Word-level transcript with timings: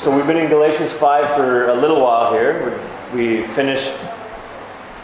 So 0.00 0.16
we've 0.16 0.26
been 0.26 0.38
in 0.38 0.48
Galatians 0.48 0.90
5 0.92 1.36
for 1.36 1.68
a 1.68 1.74
little 1.74 2.00
while 2.00 2.32
here. 2.32 2.80
We 3.12 3.46
finished 3.48 3.92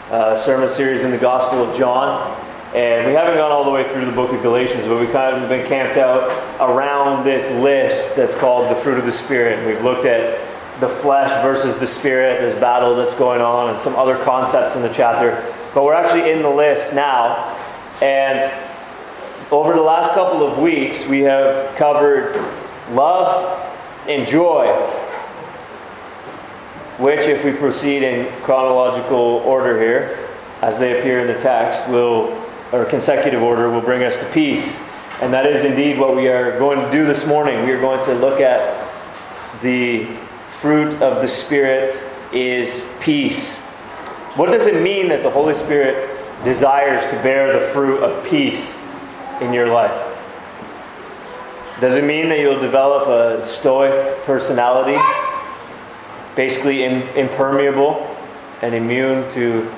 a 0.09 0.35
sermon 0.35 0.69
series 0.69 1.03
in 1.03 1.11
the 1.11 1.19
Gospel 1.19 1.59
of 1.59 1.77
John, 1.77 2.35
and 2.73 3.05
we 3.05 3.13
haven't 3.13 3.35
gone 3.35 3.51
all 3.51 3.63
the 3.63 3.69
way 3.69 3.83
through 3.83 4.05
the 4.05 4.11
book 4.11 4.33
of 4.33 4.41
Galatians, 4.41 4.87
but 4.87 4.99
we've 4.99 5.11
kind 5.11 5.35
of 5.35 5.49
been 5.49 5.67
camped 5.67 5.97
out 5.97 6.31
around 6.59 7.25
this 7.25 7.51
list 7.61 8.15
that's 8.15 8.33
called 8.33 8.71
the 8.71 8.75
fruit 8.75 8.97
of 8.97 9.05
the 9.05 9.11
Spirit. 9.11 9.63
We've 9.67 9.83
looked 9.83 10.05
at 10.05 10.39
the 10.79 10.89
flesh 10.89 11.29
versus 11.43 11.77
the 11.77 11.85
spirit, 11.85 12.41
this 12.41 12.55
battle 12.55 12.95
that's 12.95 13.13
going 13.13 13.39
on, 13.39 13.69
and 13.69 13.79
some 13.79 13.95
other 13.95 14.17
concepts 14.23 14.75
in 14.75 14.81
the 14.81 14.91
chapter. 14.91 15.45
But 15.75 15.83
we're 15.83 15.93
actually 15.93 16.31
in 16.31 16.41
the 16.41 16.49
list 16.49 16.91
now, 16.91 17.55
and 18.01 18.51
over 19.51 19.75
the 19.75 19.81
last 19.81 20.13
couple 20.13 20.41
of 20.41 20.57
weeks, 20.57 21.07
we 21.07 21.19
have 21.19 21.75
covered 21.75 22.35
love 22.93 23.65
and 24.07 24.27
joy, 24.27 24.67
which, 26.97 27.21
if 27.21 27.43
we 27.43 27.51
proceed 27.51 28.03
in 28.03 28.31
chronological 28.41 29.41
order 29.45 29.79
here, 29.79 30.27
as 30.61 30.79
they 30.79 30.99
appear 30.99 31.19
in 31.19 31.27
the 31.27 31.39
text, 31.39 31.87
will, 31.89 32.41
or 32.71 32.85
consecutive 32.85 33.43
order, 33.43 33.69
will 33.69 33.81
bring 33.81 34.03
us 34.03 34.17
to 34.19 34.25
peace. 34.31 34.81
And 35.21 35.33
that 35.33 35.45
is 35.45 35.63
indeed 35.63 35.99
what 35.99 36.15
we 36.15 36.27
are 36.27 36.57
going 36.57 36.79
to 36.79 36.91
do 36.91 37.05
this 37.05 37.27
morning. 37.27 37.65
We 37.65 37.71
are 37.71 37.79
going 37.79 38.03
to 38.05 38.13
look 38.13 38.39
at 38.39 38.91
the 39.61 40.05
fruit 40.49 41.01
of 41.01 41.21
the 41.21 41.27
Spirit 41.27 41.99
is 42.33 42.95
peace. 42.99 43.59
What 44.35 44.51
does 44.51 44.67
it 44.67 44.81
mean 44.83 45.09
that 45.09 45.23
the 45.23 45.29
Holy 45.29 45.53
Spirit 45.53 46.15
desires 46.43 47.03
to 47.07 47.13
bear 47.23 47.59
the 47.59 47.67
fruit 47.67 48.03
of 48.03 48.25
peace 48.25 48.79
in 49.41 49.53
your 49.53 49.67
life? 49.67 50.06
Does 51.79 51.95
it 51.95 52.03
mean 52.03 52.29
that 52.29 52.39
you'll 52.39 52.59
develop 52.59 53.07
a 53.07 53.45
stoic 53.45 54.23
personality, 54.23 54.97
basically 56.35 56.83
impermeable 56.83 58.15
and 58.63 58.73
immune 58.73 59.29
to 59.33 59.71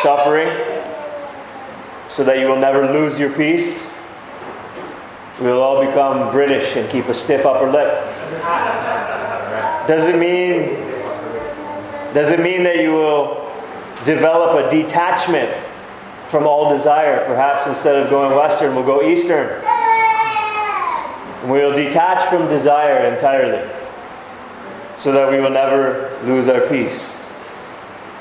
suffering, 0.00 0.48
so 2.08 2.24
that 2.24 2.40
you 2.40 2.48
will 2.48 2.56
never 2.56 2.92
lose 2.92 3.20
your 3.20 3.32
peace? 3.32 3.86
We 5.40 5.46
will 5.46 5.62
all 5.62 5.86
become 5.86 6.32
British 6.32 6.76
and 6.76 6.90
keep 6.90 7.06
a 7.06 7.14
stiff 7.14 7.46
upper 7.46 7.70
lip. 7.70 7.88
Does 9.86 10.08
it 10.08 10.18
mean 10.18 10.92
does 12.14 12.30
it 12.30 12.40
mean 12.40 12.62
that 12.64 12.80
you 12.82 12.92
will 12.92 13.50
develop 14.04 14.66
a 14.66 14.70
detachment 14.70 15.50
from 16.26 16.46
all 16.46 16.76
desire? 16.76 17.24
Perhaps 17.26 17.66
instead 17.66 17.96
of 17.96 18.10
going 18.10 18.36
western, 18.36 18.74
we'll 18.74 18.84
go 18.84 19.02
eastern. 19.02 19.62
And 21.42 21.50
we 21.50 21.58
will 21.58 21.74
detach 21.74 22.28
from 22.30 22.48
desire 22.48 23.12
entirely 23.12 23.68
so 24.96 25.10
that 25.10 25.30
we 25.30 25.40
will 25.40 25.50
never 25.50 26.16
lose 26.22 26.48
our 26.48 26.60
peace. 26.68 27.18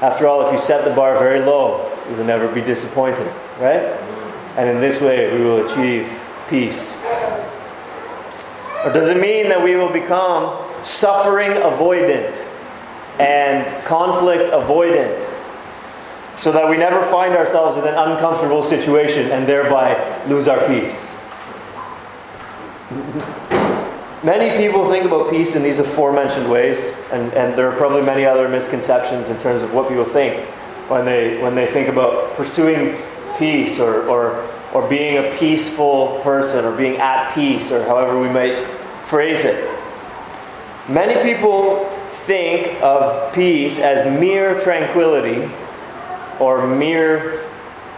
After 0.02 0.28
all, 0.28 0.48
if 0.48 0.52
you 0.52 0.60
set 0.60 0.84
the 0.84 0.96
bar 0.96 1.20
very 1.20 1.40
low, 1.40 1.88
you 2.10 2.16
will 2.16 2.24
never 2.24 2.48
be 2.48 2.62
disappointed, 2.62 3.28
right? 3.60 3.84
And 4.58 4.68
in 4.68 4.82
this 4.82 5.00
way, 5.00 5.32
we 5.38 5.46
will 5.46 5.64
achieve 5.64 6.12
peace. 6.50 6.98
Or 8.84 8.92
does 8.92 9.10
it 9.10 9.22
mean 9.22 9.48
that 9.50 9.62
we 9.64 9.76
will 9.76 9.92
become 9.92 10.68
suffering 10.84 11.52
avoidant 11.52 12.36
and 13.20 13.86
conflict 13.86 14.52
avoidant 14.52 15.30
so 16.36 16.52
that 16.52 16.68
we 16.68 16.78
never 16.78 17.04
find 17.04 17.38
ourselves 17.38 17.78
in 17.78 17.84
an 17.84 17.94
uncomfortable 17.94 18.64
situation 18.64 19.30
and 19.30 19.48
thereby 19.48 20.26
lose 20.28 20.48
our 20.48 20.66
peace? 20.68 21.16
Many 24.24 24.56
people 24.58 24.88
think 24.88 25.06
about 25.06 25.32
peace 25.32 25.56
in 25.56 25.64
these 25.64 25.80
aforementioned 25.80 26.50
ways, 26.52 26.96
and, 27.12 27.34
and 27.34 27.58
there 27.58 27.72
are 27.72 27.76
probably 27.76 28.04
many 28.04 28.24
other 28.24 28.48
misconceptions 28.48 29.30
in 29.30 29.40
terms 29.40 29.64
of 29.64 29.74
what 29.74 29.90
people 29.90 30.06
think 30.06 30.46
when 30.90 31.06
they, 31.06 31.42
when 31.42 31.56
they 31.56 31.66
think 31.66 31.88
about 31.88 32.34
pursuing 32.34 32.98
peace 33.40 33.80
or, 33.80 34.08
or, 34.08 34.48
or 34.74 34.88
being 34.88 35.18
a 35.18 35.36
peaceful 35.38 36.20
person 36.22 36.66
or 36.66 36.76
being 36.76 36.98
at 36.98 37.34
peace 37.34 37.72
or 37.72 37.84
however 37.86 38.20
we 38.20 38.30
might 38.30 38.68
phrase 39.06 39.44
it. 39.44 39.68
Many 40.88 41.20
people 41.24 41.90
think 42.26 42.82
of 42.84 43.34
peace 43.34 43.80
as 43.80 44.20
mere 44.20 44.60
tranquility 44.60 45.52
or 46.40 46.68
mere 46.68 47.44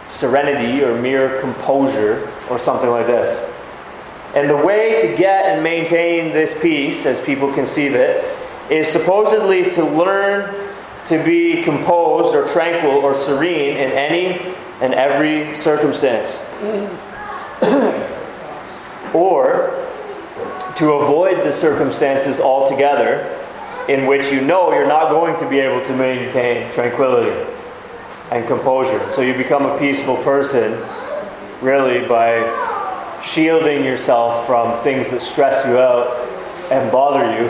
serenity 0.08 0.82
or 0.82 0.98
mere 0.98 1.40
composure 1.40 2.32
or 2.48 2.58
something 2.58 2.88
like 2.90 3.06
this. 3.06 3.50
And 4.34 4.50
the 4.50 4.56
way 4.56 5.00
to 5.00 5.16
get 5.16 5.46
and 5.46 5.62
maintain 5.62 6.32
this 6.32 6.58
peace, 6.60 7.06
as 7.06 7.20
people 7.20 7.52
conceive 7.52 7.94
it, 7.94 8.24
is 8.68 8.88
supposedly 8.88 9.70
to 9.70 9.84
learn 9.84 10.72
to 11.06 11.22
be 11.22 11.62
composed 11.62 12.34
or 12.34 12.46
tranquil 12.48 12.92
or 12.92 13.14
serene 13.14 13.76
in 13.76 13.92
any 13.92 14.54
and 14.80 14.94
every 14.94 15.54
circumstance. 15.54 16.42
or 19.14 19.88
to 20.76 20.92
avoid 20.94 21.44
the 21.44 21.52
circumstances 21.52 22.40
altogether 22.40 23.40
in 23.88 24.06
which 24.06 24.32
you 24.32 24.40
know 24.40 24.72
you're 24.72 24.88
not 24.88 25.10
going 25.10 25.38
to 25.38 25.48
be 25.48 25.60
able 25.60 25.84
to 25.86 25.94
maintain 25.94 26.72
tranquility 26.72 27.48
and 28.32 28.46
composure. 28.48 29.00
So 29.12 29.20
you 29.20 29.34
become 29.34 29.66
a 29.66 29.78
peaceful 29.78 30.16
person 30.18 30.72
really 31.60 32.06
by 32.08 32.38
shielding 33.24 33.84
yourself 33.84 34.46
from 34.46 34.78
things 34.82 35.08
that 35.08 35.20
stress 35.20 35.66
you 35.66 35.78
out 35.78 36.28
and 36.70 36.92
bother 36.92 37.24
you 37.40 37.48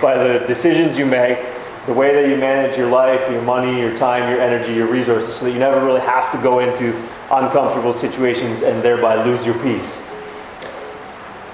by 0.00 0.18
the 0.18 0.44
decisions 0.46 0.98
you 0.98 1.06
make, 1.06 1.38
the 1.86 1.92
way 1.92 2.12
that 2.12 2.28
you 2.28 2.36
manage 2.36 2.76
your 2.76 2.90
life, 2.90 3.30
your 3.30 3.42
money, 3.42 3.78
your 3.78 3.96
time, 3.96 4.28
your 4.30 4.40
energy, 4.40 4.74
your 4.74 4.88
resources, 4.88 5.34
so 5.34 5.44
that 5.44 5.52
you 5.52 5.58
never 5.58 5.84
really 5.84 6.00
have 6.00 6.30
to 6.32 6.38
go 6.42 6.58
into 6.58 6.92
uncomfortable 7.30 7.92
situations 7.92 8.62
and 8.62 8.82
thereby 8.82 9.22
lose 9.24 9.46
your 9.46 9.58
peace. 9.62 10.02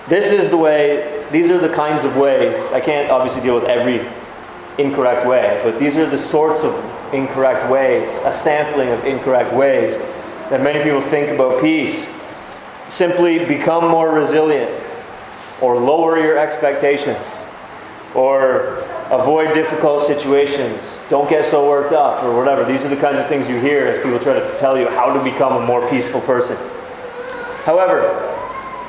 This 0.08 0.32
is 0.32 0.48
the 0.48 0.56
way, 0.56 1.26
these 1.30 1.50
are 1.50 1.58
the 1.58 1.72
kinds 1.74 2.04
of 2.04 2.16
ways, 2.16 2.72
I 2.72 2.80
can't 2.80 3.10
obviously 3.10 3.42
deal 3.42 3.54
with 3.54 3.64
every 3.64 4.06
incorrect 4.82 5.26
way, 5.26 5.60
but 5.62 5.78
these 5.78 5.96
are 5.96 6.06
the 6.08 6.18
sorts 6.18 6.64
of 6.64 6.72
incorrect 7.12 7.70
ways, 7.70 8.18
a 8.24 8.32
sampling 8.32 8.88
of 8.88 9.04
incorrect 9.04 9.52
ways 9.52 9.96
that 10.48 10.62
many 10.62 10.82
people 10.82 11.02
think 11.02 11.28
about 11.28 11.60
peace 11.60 12.17
simply 12.88 13.44
become 13.44 13.88
more 13.88 14.12
resilient 14.12 14.70
or 15.60 15.76
lower 15.76 16.18
your 16.18 16.38
expectations 16.38 17.44
or 18.14 18.78
avoid 19.10 19.54
difficult 19.54 20.02
situations. 20.02 20.98
Don't 21.10 21.28
get 21.28 21.44
so 21.44 21.68
worked 21.68 21.92
up 21.92 22.22
or 22.24 22.36
whatever. 22.36 22.64
These 22.64 22.84
are 22.84 22.88
the 22.88 22.96
kinds 22.96 23.18
of 23.18 23.26
things 23.26 23.48
you 23.48 23.58
hear 23.58 23.86
as 23.86 24.02
people 24.02 24.18
try 24.18 24.34
to 24.34 24.58
tell 24.58 24.78
you 24.78 24.88
how 24.88 25.12
to 25.12 25.22
become 25.22 25.62
a 25.62 25.66
more 25.66 25.88
peaceful 25.88 26.20
person. 26.22 26.56
However, 27.64 28.24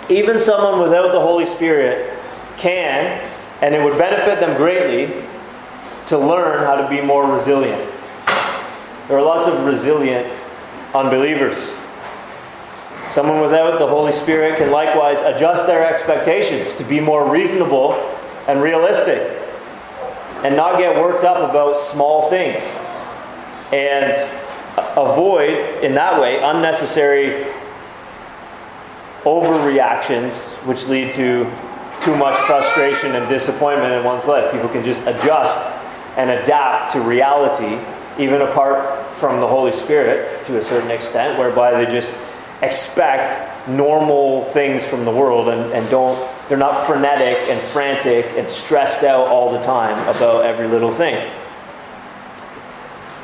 even 0.09 0.39
someone 0.39 0.81
without 0.81 1.11
the 1.11 1.19
Holy 1.19 1.45
Spirit 1.45 2.17
can, 2.57 3.21
and 3.61 3.75
it 3.75 3.83
would 3.83 3.97
benefit 3.97 4.39
them 4.39 4.55
greatly, 4.57 5.25
to 6.07 6.17
learn 6.17 6.65
how 6.65 6.75
to 6.75 6.87
be 6.89 7.01
more 7.01 7.31
resilient. 7.31 7.91
There 9.07 9.17
are 9.17 9.21
lots 9.21 9.47
of 9.47 9.65
resilient 9.65 10.31
unbelievers. 10.95 11.75
Someone 13.09 13.41
without 13.41 13.79
the 13.79 13.87
Holy 13.87 14.11
Spirit 14.11 14.57
can 14.57 14.69
likewise 14.69 15.21
adjust 15.21 15.65
their 15.65 15.83
expectations 15.91 16.75
to 16.75 16.83
be 16.83 16.99
more 16.99 17.29
reasonable 17.29 17.93
and 18.47 18.61
realistic 18.61 19.35
and 20.43 20.55
not 20.55 20.77
get 20.77 20.95
worked 20.95 21.23
up 21.23 21.49
about 21.49 21.75
small 21.75 22.29
things 22.29 22.63
and 23.73 24.13
avoid, 24.95 25.83
in 25.83 25.95
that 25.95 26.21
way, 26.21 26.41
unnecessary 26.41 27.45
overreactions 29.23 30.51
which 30.65 30.85
lead 30.87 31.13
to 31.13 31.51
too 32.01 32.15
much 32.15 32.35
frustration 32.45 33.15
and 33.15 33.27
disappointment 33.27 33.93
in 33.93 34.03
one's 34.03 34.25
life. 34.25 34.51
People 34.51 34.69
can 34.69 34.83
just 34.83 35.05
adjust 35.07 35.59
and 36.15 36.29
adapt 36.29 36.93
to 36.93 37.01
reality, 37.01 37.77
even 38.21 38.41
apart 38.41 39.05
from 39.15 39.41
the 39.41 39.47
Holy 39.47 39.73
Spirit 39.73 40.45
to 40.45 40.57
a 40.57 40.63
certain 40.63 40.91
extent, 40.91 41.37
whereby 41.37 41.83
they 41.83 41.91
just 41.91 42.13
expect 42.61 43.67
normal 43.67 44.43
things 44.45 44.85
from 44.85 45.05
the 45.05 45.11
world 45.11 45.47
and, 45.49 45.71
and 45.71 45.89
don't 45.89 46.29
they're 46.49 46.57
not 46.57 46.87
frenetic 46.87 47.37
and 47.47 47.61
frantic 47.69 48.25
and 48.35 48.49
stressed 48.49 49.03
out 49.03 49.27
all 49.27 49.51
the 49.51 49.61
time 49.61 49.99
about 50.13 50.45
every 50.45 50.67
little 50.67 50.91
thing. 50.91 51.31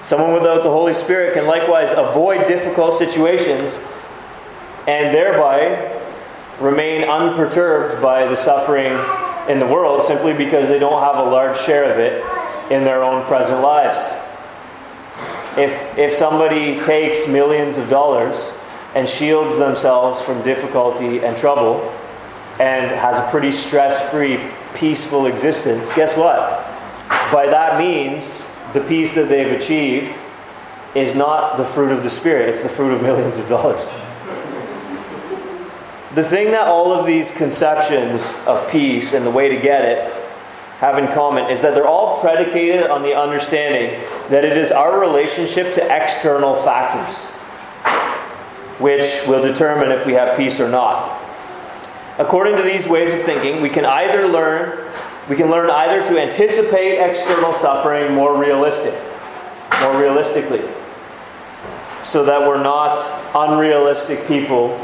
Someone 0.04 0.34
without 0.34 0.62
the 0.62 0.70
Holy 0.70 0.94
Spirit 0.94 1.34
can 1.34 1.48
likewise 1.48 1.92
avoid 1.92 2.48
difficult 2.48 2.94
situations 2.94 3.80
and 4.88 5.14
thereby 5.16 6.00
remain 6.60 7.04
unperturbed 7.04 8.00
by 8.00 8.26
the 8.26 8.36
suffering 8.36 8.92
in 9.50 9.60
the 9.60 9.66
world 9.66 10.04
simply 10.04 10.34
because 10.34 10.70
they 10.70 10.78
don't 10.78 11.02
have 11.02 11.26
a 11.26 11.28
large 11.28 11.60
share 11.62 11.92
of 11.92 11.98
it 11.98 12.24
in 12.72 12.84
their 12.84 13.04
own 13.04 13.26
present 13.26 13.62
lives. 13.62 14.00
If, 15.58 15.98
if 15.98 16.14
somebody 16.14 16.78
takes 16.82 17.28
millions 17.28 17.78
of 17.78 17.90
dollars 17.90 18.52
and 18.96 19.08
shields 19.08 19.58
themselves 19.58 20.22
from 20.22 20.42
difficulty 20.42 21.20
and 21.20 21.38
trouble 21.38 21.82
and 22.60 22.90
has 22.92 23.20
a 23.20 23.30
pretty 23.30 23.52
stress 23.52 24.10
free 24.10 24.40
peaceful 24.74 25.26
existence, 25.26 25.90
guess 25.96 26.18
what? 26.18 26.64
By 27.32 27.48
that 27.48 27.78
means, 27.78 28.50
the 28.74 28.82
peace 28.82 29.14
that 29.16 29.28
they've 29.28 29.52
achieved 29.52 30.18
is 30.96 31.14
not 31.14 31.58
the 31.58 31.64
fruit 31.66 31.92
of 31.92 32.04
the 32.04 32.10
Spirit, 32.10 32.50
it's 32.50 32.64
the 32.64 32.70
fruit 32.70 32.92
of 32.92 33.02
millions 33.04 33.38
of 33.38 33.48
dollars. 33.50 33.84
The 36.16 36.24
thing 36.24 36.52
that 36.52 36.68
all 36.68 36.94
of 36.94 37.06
these 37.06 37.30
conceptions 37.32 38.24
of 38.48 38.70
peace 38.72 39.14
and 39.14 39.26
the 39.26 39.32
way 39.32 39.50
to 39.50 39.58
get 39.58 39.84
it 39.84 40.14
have 40.80 40.98
in 40.98 41.08
common 41.08 41.50
is 41.50 41.60
that 41.62 41.74
they're 41.74 41.88
all 41.88 42.22
predicated 42.22 42.90
on 42.90 43.02
the 43.02 43.14
understanding 43.14 44.02
that 44.30 44.46
it 44.46 44.58
is 44.58 44.72
our 44.72 44.98
relationship 44.98 45.74
to 45.74 45.96
external 45.96 46.56
factors 46.56 47.35
which 48.80 49.26
will 49.28 49.42
determine 49.42 49.92
if 49.92 50.06
we 50.06 50.14
have 50.14 50.38
peace 50.38 50.60
or 50.60 50.70
not. 50.70 51.22
According 52.18 52.56
to 52.58 52.64
these 52.64 52.88
ways 52.88 53.14
of 53.14 53.22
thinking, 53.24 53.62
we 53.62 53.70
can 53.70 53.86
either 53.86 54.28
learn 54.28 54.86
we 55.30 55.36
can 55.36 55.50
learn 55.50 55.72
either 55.72 56.06
to 56.06 56.22
anticipate 56.22 57.00
external 57.00 57.54
suffering 57.56 58.14
more 58.14 58.38
realistic, 58.38 58.94
more 59.82 60.00
realistically, 60.00 60.62
so 62.04 62.24
that 62.26 62.48
we're 62.48 62.62
not 62.62 63.00
unrealistic 63.34 64.28
people 64.28 64.78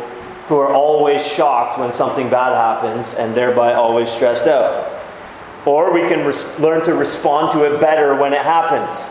who 0.48 0.58
are 0.58 0.74
always 0.74 1.26
shocked 1.26 1.80
when 1.80 1.94
something 1.94 2.28
bad 2.28 2.56
happens 2.56 3.14
and 3.14 3.36
thereby 3.36 3.74
always 3.74 4.10
stressed 4.10 4.48
out. 4.48 4.92
Or 5.66 5.94
we 5.94 6.02
can 6.10 6.26
res- 6.26 6.60
learn 6.60 6.84
to 6.86 6.96
respond 6.96 7.52
to 7.52 7.64
it 7.64 7.80
better 7.80 8.16
when 8.16 8.34
it 8.34 8.42
happens 8.42 9.06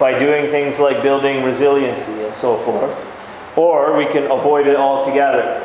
by 0.00 0.18
doing 0.18 0.50
things 0.50 0.80
like 0.80 1.00
building 1.00 1.44
resiliency 1.44 2.24
and 2.24 2.34
so 2.34 2.56
forth. 2.58 2.90
Or 3.56 3.96
we 3.96 4.04
can 4.06 4.30
avoid 4.30 4.66
it 4.66 4.76
altogether. 4.76 5.62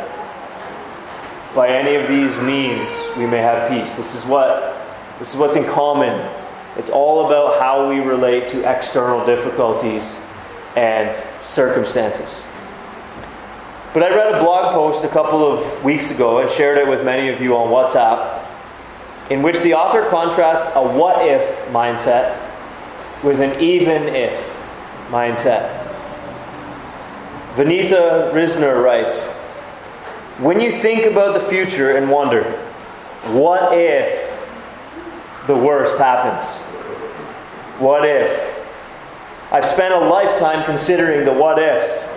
By 1.54 1.68
any 1.68 1.96
of 1.96 2.08
these 2.08 2.36
means, 2.38 2.90
we 3.18 3.26
may 3.28 3.40
have 3.40 3.70
peace. 3.70 3.94
This 3.96 4.16
is 4.16 4.26
what 4.26 4.78
this 5.20 5.34
is 5.34 5.40
what's 5.40 5.56
in 5.56 5.66
common. 5.66 6.18
It's 6.78 6.90
all 6.90 7.28
about 7.28 7.60
how 7.60 7.90
we 7.90 8.00
relate 8.00 8.48
to 8.48 8.70
external 8.70 9.26
difficulties 9.26 10.20
and 10.76 11.22
circumstances. 11.44 12.44
But 13.94 14.04
I 14.04 14.16
read 14.16 14.34
a 14.34 14.42
blog 14.42 14.74
post 14.74 15.04
a 15.04 15.10
couple 15.10 15.46
of 15.46 15.84
weeks 15.84 16.12
ago 16.12 16.40
and 16.40 16.50
shared 16.50 16.78
it 16.78 16.88
with 16.88 17.04
many 17.04 17.28
of 17.28 17.42
you 17.42 17.58
on 17.58 17.68
WhatsApp, 17.68 18.50
in 19.30 19.42
which 19.42 19.60
the 19.60 19.74
author 19.74 20.10
contrasts 20.10 20.74
a 20.76 20.82
what 20.82 21.28
if 21.28 21.44
mindset 21.68 22.40
with 23.22 23.42
an 23.42 23.60
even 23.60 24.04
if 24.16 24.40
mindset. 25.10 25.81
Vaneetha 27.56 28.32
Risner 28.32 28.82
writes 28.82 29.28
When 30.40 30.62
you 30.62 30.72
think 30.72 31.06
about 31.06 31.34
the 31.34 31.42
future 31.42 31.98
and 31.98 32.10
wonder, 32.10 32.44
what 33.34 33.78
if 33.78 34.32
the 35.48 35.56
worst 35.56 35.98
happens? 35.98 36.44
What 37.80 38.06
if? 38.06 38.48
I've 39.52 39.66
spent 39.66 39.94
a 39.94 40.00
lifetime 40.00 40.64
considering 40.64 41.26
the 41.26 41.34
what 41.34 41.60
ifs. 41.60 42.08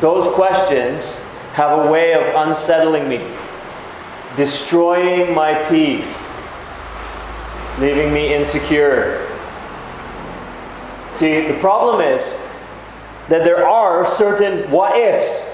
Those 0.00 0.32
questions 0.34 1.20
have 1.54 1.84
a 1.84 1.90
way 1.90 2.14
of 2.14 2.22
unsettling 2.46 3.08
me, 3.08 3.26
destroying 4.36 5.34
my 5.34 5.54
peace, 5.68 6.30
leaving 7.80 8.12
me 8.12 8.32
insecure. 8.32 9.28
See, 11.12 11.48
the 11.48 11.58
problem 11.58 12.00
is 12.00 12.41
that 13.32 13.44
there 13.44 13.66
are 13.66 14.04
certain 14.04 14.70
what 14.70 14.94
ifs 14.94 15.46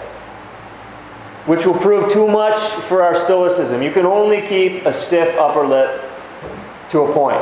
which 1.47 1.65
will 1.65 1.79
prove 1.79 2.13
too 2.13 2.27
much 2.27 2.59
for 2.59 3.05
our 3.05 3.15
stoicism. 3.15 3.81
You 3.83 3.93
can 3.93 4.05
only 4.05 4.43
keep 4.43 4.85
a 4.85 4.93
stiff 4.93 5.39
upper 5.39 5.65
lip 5.65 6.03
to 6.89 7.03
a 7.03 7.13
point. 7.13 7.41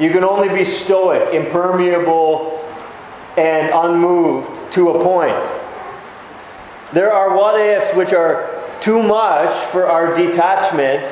You 0.00 0.10
can 0.10 0.24
only 0.24 0.48
be 0.48 0.64
stoic, 0.64 1.32
impermeable, 1.32 2.58
and 3.36 3.72
unmoved 3.72 4.72
to 4.72 4.90
a 4.90 5.04
point. 5.04 5.40
There 6.92 7.12
are 7.12 7.36
what 7.36 7.60
ifs 7.60 7.94
which 7.94 8.12
are 8.12 8.50
too 8.80 9.04
much 9.04 9.54
for 9.66 9.86
our 9.86 10.16
detachment 10.16 11.06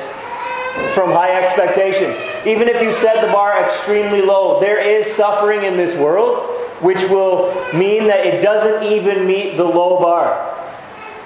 from 0.93 1.11
high 1.11 1.31
expectations. 1.41 2.19
Even 2.45 2.67
if 2.67 2.81
you 2.81 2.91
set 2.91 3.25
the 3.25 3.31
bar 3.31 3.57
extremely 3.63 4.21
low, 4.21 4.59
there 4.59 4.85
is 4.85 5.07
suffering 5.07 5.63
in 5.63 5.77
this 5.77 5.95
world 5.95 6.57
which 6.81 7.03
will 7.09 7.53
mean 7.73 8.07
that 8.07 8.25
it 8.25 8.41
doesn't 8.41 8.83
even 8.83 9.25
meet 9.25 9.57
the 9.57 9.63
low 9.63 9.99
bar. 9.99 10.53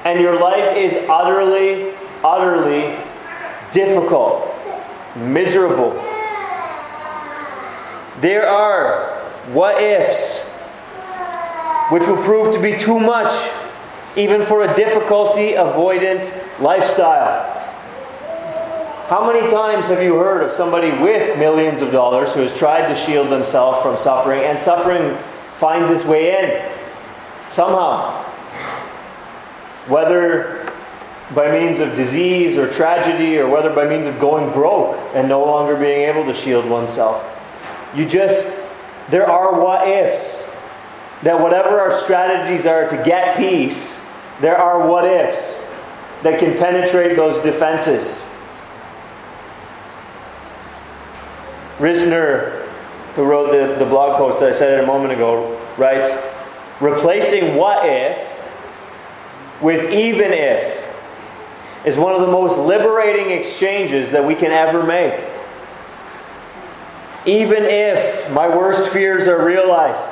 And 0.05 0.19
your 0.19 0.39
life 0.39 0.75
is 0.75 0.93
utterly, 1.09 1.93
utterly 2.23 2.97
difficult, 3.71 4.53
miserable. 5.15 5.91
There 8.21 8.47
are 8.47 9.19
what 9.51 9.81
ifs 9.81 10.47
which 11.89 12.07
will 12.07 12.23
prove 12.23 12.53
to 12.55 12.61
be 12.61 12.77
too 12.77 12.99
much 12.99 13.33
even 14.15 14.45
for 14.45 14.63
a 14.63 14.73
difficulty 14.75 15.53
avoidant 15.53 16.31
lifestyle. 16.59 17.57
How 19.09 19.29
many 19.29 19.49
times 19.49 19.87
have 19.87 20.01
you 20.01 20.15
heard 20.15 20.41
of 20.41 20.53
somebody 20.53 20.89
with 20.89 21.37
millions 21.37 21.81
of 21.81 21.91
dollars 21.91 22.33
who 22.33 22.41
has 22.41 22.57
tried 22.57 22.87
to 22.87 22.95
shield 22.95 23.29
themselves 23.29 23.81
from 23.81 23.97
suffering 23.97 24.41
and 24.43 24.57
suffering 24.57 25.17
finds 25.61 25.91
its 25.91 26.03
way 26.03 26.43
in 26.43 27.51
somehow? 27.51 28.23
Whether 29.87 30.67
by 31.35 31.51
means 31.51 31.79
of 31.79 31.95
disease 31.95 32.57
or 32.57 32.69
tragedy, 32.69 33.37
or 33.37 33.47
whether 33.47 33.73
by 33.73 33.87
means 33.87 34.07
of 34.07 34.19
going 34.19 34.51
broke 34.51 34.97
and 35.13 35.29
no 35.29 35.45
longer 35.45 35.75
being 35.75 36.09
able 36.09 36.25
to 36.25 36.33
shield 36.33 36.67
oneself. 36.67 37.23
You 37.95 38.07
just, 38.07 38.59
there 39.11 39.29
are 39.29 39.61
what 39.61 39.87
ifs. 39.87 40.49
That 41.21 41.39
whatever 41.39 41.79
our 41.79 41.93
strategies 41.93 42.65
are 42.65 42.87
to 42.89 42.97
get 43.03 43.37
peace, 43.37 43.97
there 44.41 44.57
are 44.57 44.89
what 44.89 45.05
ifs 45.05 45.61
that 46.23 46.39
can 46.39 46.57
penetrate 46.57 47.15
those 47.15 47.41
defenses. 47.43 48.25
Risner, 51.77 52.60
who 53.15 53.23
wrote 53.23 53.51
the, 53.51 53.83
the 53.83 53.89
blog 53.89 54.17
post 54.17 54.39
that 54.39 54.49
I 54.49 54.51
said 54.53 54.79
it 54.79 54.83
a 54.83 54.87
moment 54.87 55.13
ago, 55.13 55.59
writes 55.77 56.11
Replacing 56.79 57.55
what 57.55 57.85
if 57.85 58.17
with 59.61 59.91
even 59.91 60.31
if 60.31 60.81
is 61.85 61.97
one 61.97 62.13
of 62.13 62.21
the 62.21 62.27
most 62.27 62.57
liberating 62.57 63.31
exchanges 63.31 64.11
that 64.11 64.25
we 64.25 64.35
can 64.35 64.51
ever 64.51 64.83
make. 64.83 65.19
Even 67.25 67.63
if 67.63 68.31
my 68.31 68.47
worst 68.47 68.89
fears 68.91 69.27
are 69.27 69.45
realized, 69.45 70.09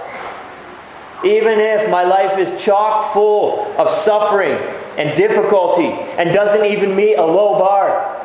even 1.23 1.59
if 1.59 1.89
my 1.89 2.03
life 2.03 2.37
is 2.37 2.61
chock 2.63 3.13
full 3.13 3.65
of 3.77 3.89
suffering 3.89 4.57
and 4.97 5.17
difficulty 5.17 5.87
and 6.17 6.33
doesn't 6.33 6.65
even 6.65 6.95
meet 6.95 7.15
a 7.15 7.25
low 7.25 7.57
bar, 7.57 8.15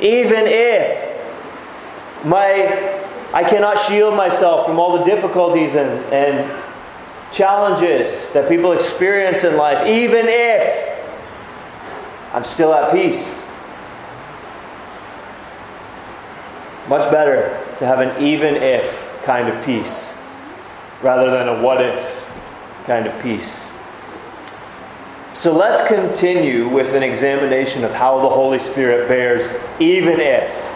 even 0.00 0.44
if 0.46 1.14
my 2.24 3.00
I 3.34 3.42
cannot 3.42 3.80
shield 3.80 4.14
myself 4.14 4.64
from 4.64 4.78
all 4.78 4.96
the 4.96 5.02
difficulties 5.02 5.74
and, 5.74 5.90
and 6.14 6.48
challenges 7.32 8.30
that 8.30 8.48
people 8.48 8.70
experience 8.70 9.42
in 9.42 9.56
life, 9.56 9.84
even 9.88 10.26
if 10.28 11.02
I'm 12.32 12.44
still 12.44 12.72
at 12.72 12.92
peace. 12.92 13.44
Much 16.88 17.10
better 17.10 17.60
to 17.78 17.86
have 17.86 17.98
an 17.98 18.22
even 18.22 18.54
if 18.54 19.04
kind 19.24 19.48
of 19.48 19.64
peace 19.64 20.14
rather 21.02 21.28
than 21.28 21.48
a 21.48 21.60
what 21.60 21.80
if 21.80 22.30
kind 22.86 23.08
of 23.08 23.20
peace. 23.20 23.68
So 25.32 25.52
let's 25.52 25.84
continue 25.88 26.68
with 26.68 26.94
an 26.94 27.02
examination 27.02 27.82
of 27.82 27.92
how 27.92 28.20
the 28.20 28.28
Holy 28.28 28.60
Spirit 28.60 29.08
bears 29.08 29.50
even 29.80 30.20
if 30.20 30.73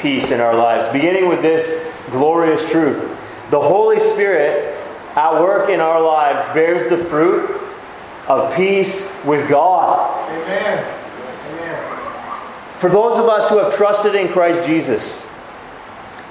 peace 0.00 0.30
in 0.30 0.40
our 0.40 0.54
lives, 0.54 0.88
beginning 0.88 1.28
with 1.28 1.42
this 1.42 1.86
glorious 2.10 2.68
truth. 2.70 3.02
The 3.50 3.60
Holy 3.60 4.00
Spirit 4.00 4.76
at 5.16 5.40
work 5.40 5.68
in 5.68 5.80
our 5.80 6.00
lives 6.00 6.46
bears 6.54 6.88
the 6.88 6.96
fruit 6.96 7.50
of 8.28 8.54
peace 8.54 9.10
with 9.24 9.48
God. 9.48 10.28
Amen. 10.30 10.96
Amen. 11.48 12.78
For 12.78 12.88
those 12.88 13.18
of 13.18 13.28
us 13.28 13.48
who 13.48 13.58
have 13.58 13.74
trusted 13.74 14.14
in 14.14 14.28
Christ 14.28 14.66
Jesus, 14.66 15.26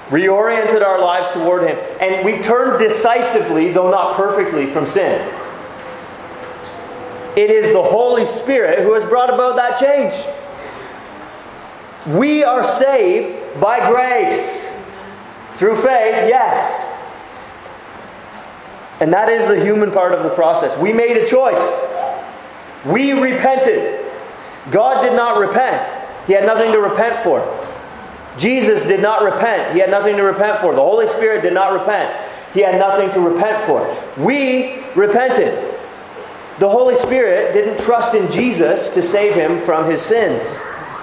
reoriented 0.09 0.81
our 0.81 0.99
lives 0.99 1.29
toward 1.31 1.67
Him, 1.67 1.77
and 1.99 2.25
we've 2.25 2.41
turned 2.41 2.79
decisively, 2.79 3.71
though 3.71 3.91
not 3.91 4.15
perfectly, 4.15 4.65
from 4.65 4.87
sin. 4.87 5.21
It 7.35 7.51
is 7.51 7.71
the 7.73 7.83
Holy 7.83 8.25
Spirit 8.25 8.79
who 8.79 8.93
has 8.93 9.05
brought 9.05 9.31
about 9.33 9.55
that 9.57 9.79
change. 9.79 10.13
We 12.09 12.43
are 12.43 12.63
saved 12.63 13.61
by 13.61 13.89
grace. 13.91 14.65
Through 15.53 15.75
faith, 15.75 16.27
yes. 16.27 16.85
And 18.99 19.13
that 19.13 19.29
is 19.29 19.47
the 19.47 19.63
human 19.63 19.91
part 19.91 20.13
of 20.13 20.23
the 20.23 20.29
process. 20.29 20.77
We 20.79 20.91
made 20.91 21.17
a 21.17 21.27
choice. 21.27 21.81
We 22.85 23.11
repented. 23.11 24.05
God 24.71 25.03
did 25.03 25.13
not 25.13 25.39
repent, 25.39 25.87
He 26.27 26.33
had 26.33 26.45
nothing 26.45 26.71
to 26.71 26.79
repent 26.79 27.23
for. 27.23 27.39
Jesus 28.37 28.83
did 28.83 29.01
not 29.01 29.21
repent. 29.21 29.73
He 29.73 29.79
had 29.79 29.89
nothing 29.89 30.15
to 30.15 30.23
repent 30.23 30.59
for. 30.61 30.73
The 30.73 30.81
Holy 30.81 31.07
Spirit 31.07 31.41
did 31.41 31.53
not 31.53 31.73
repent. 31.73 32.15
He 32.53 32.61
had 32.61 32.79
nothing 32.79 33.09
to 33.11 33.19
repent 33.19 33.65
for. 33.65 33.83
We 34.17 34.81
repented. 34.95 35.75
The 36.59 36.69
Holy 36.69 36.95
Spirit 36.95 37.53
didn't 37.53 37.79
trust 37.79 38.15
in 38.15 38.31
Jesus 38.31 38.93
to 38.93 39.03
save 39.03 39.33
him 39.33 39.59
from 39.59 39.89
his 39.89 40.01
sins. 40.01 40.59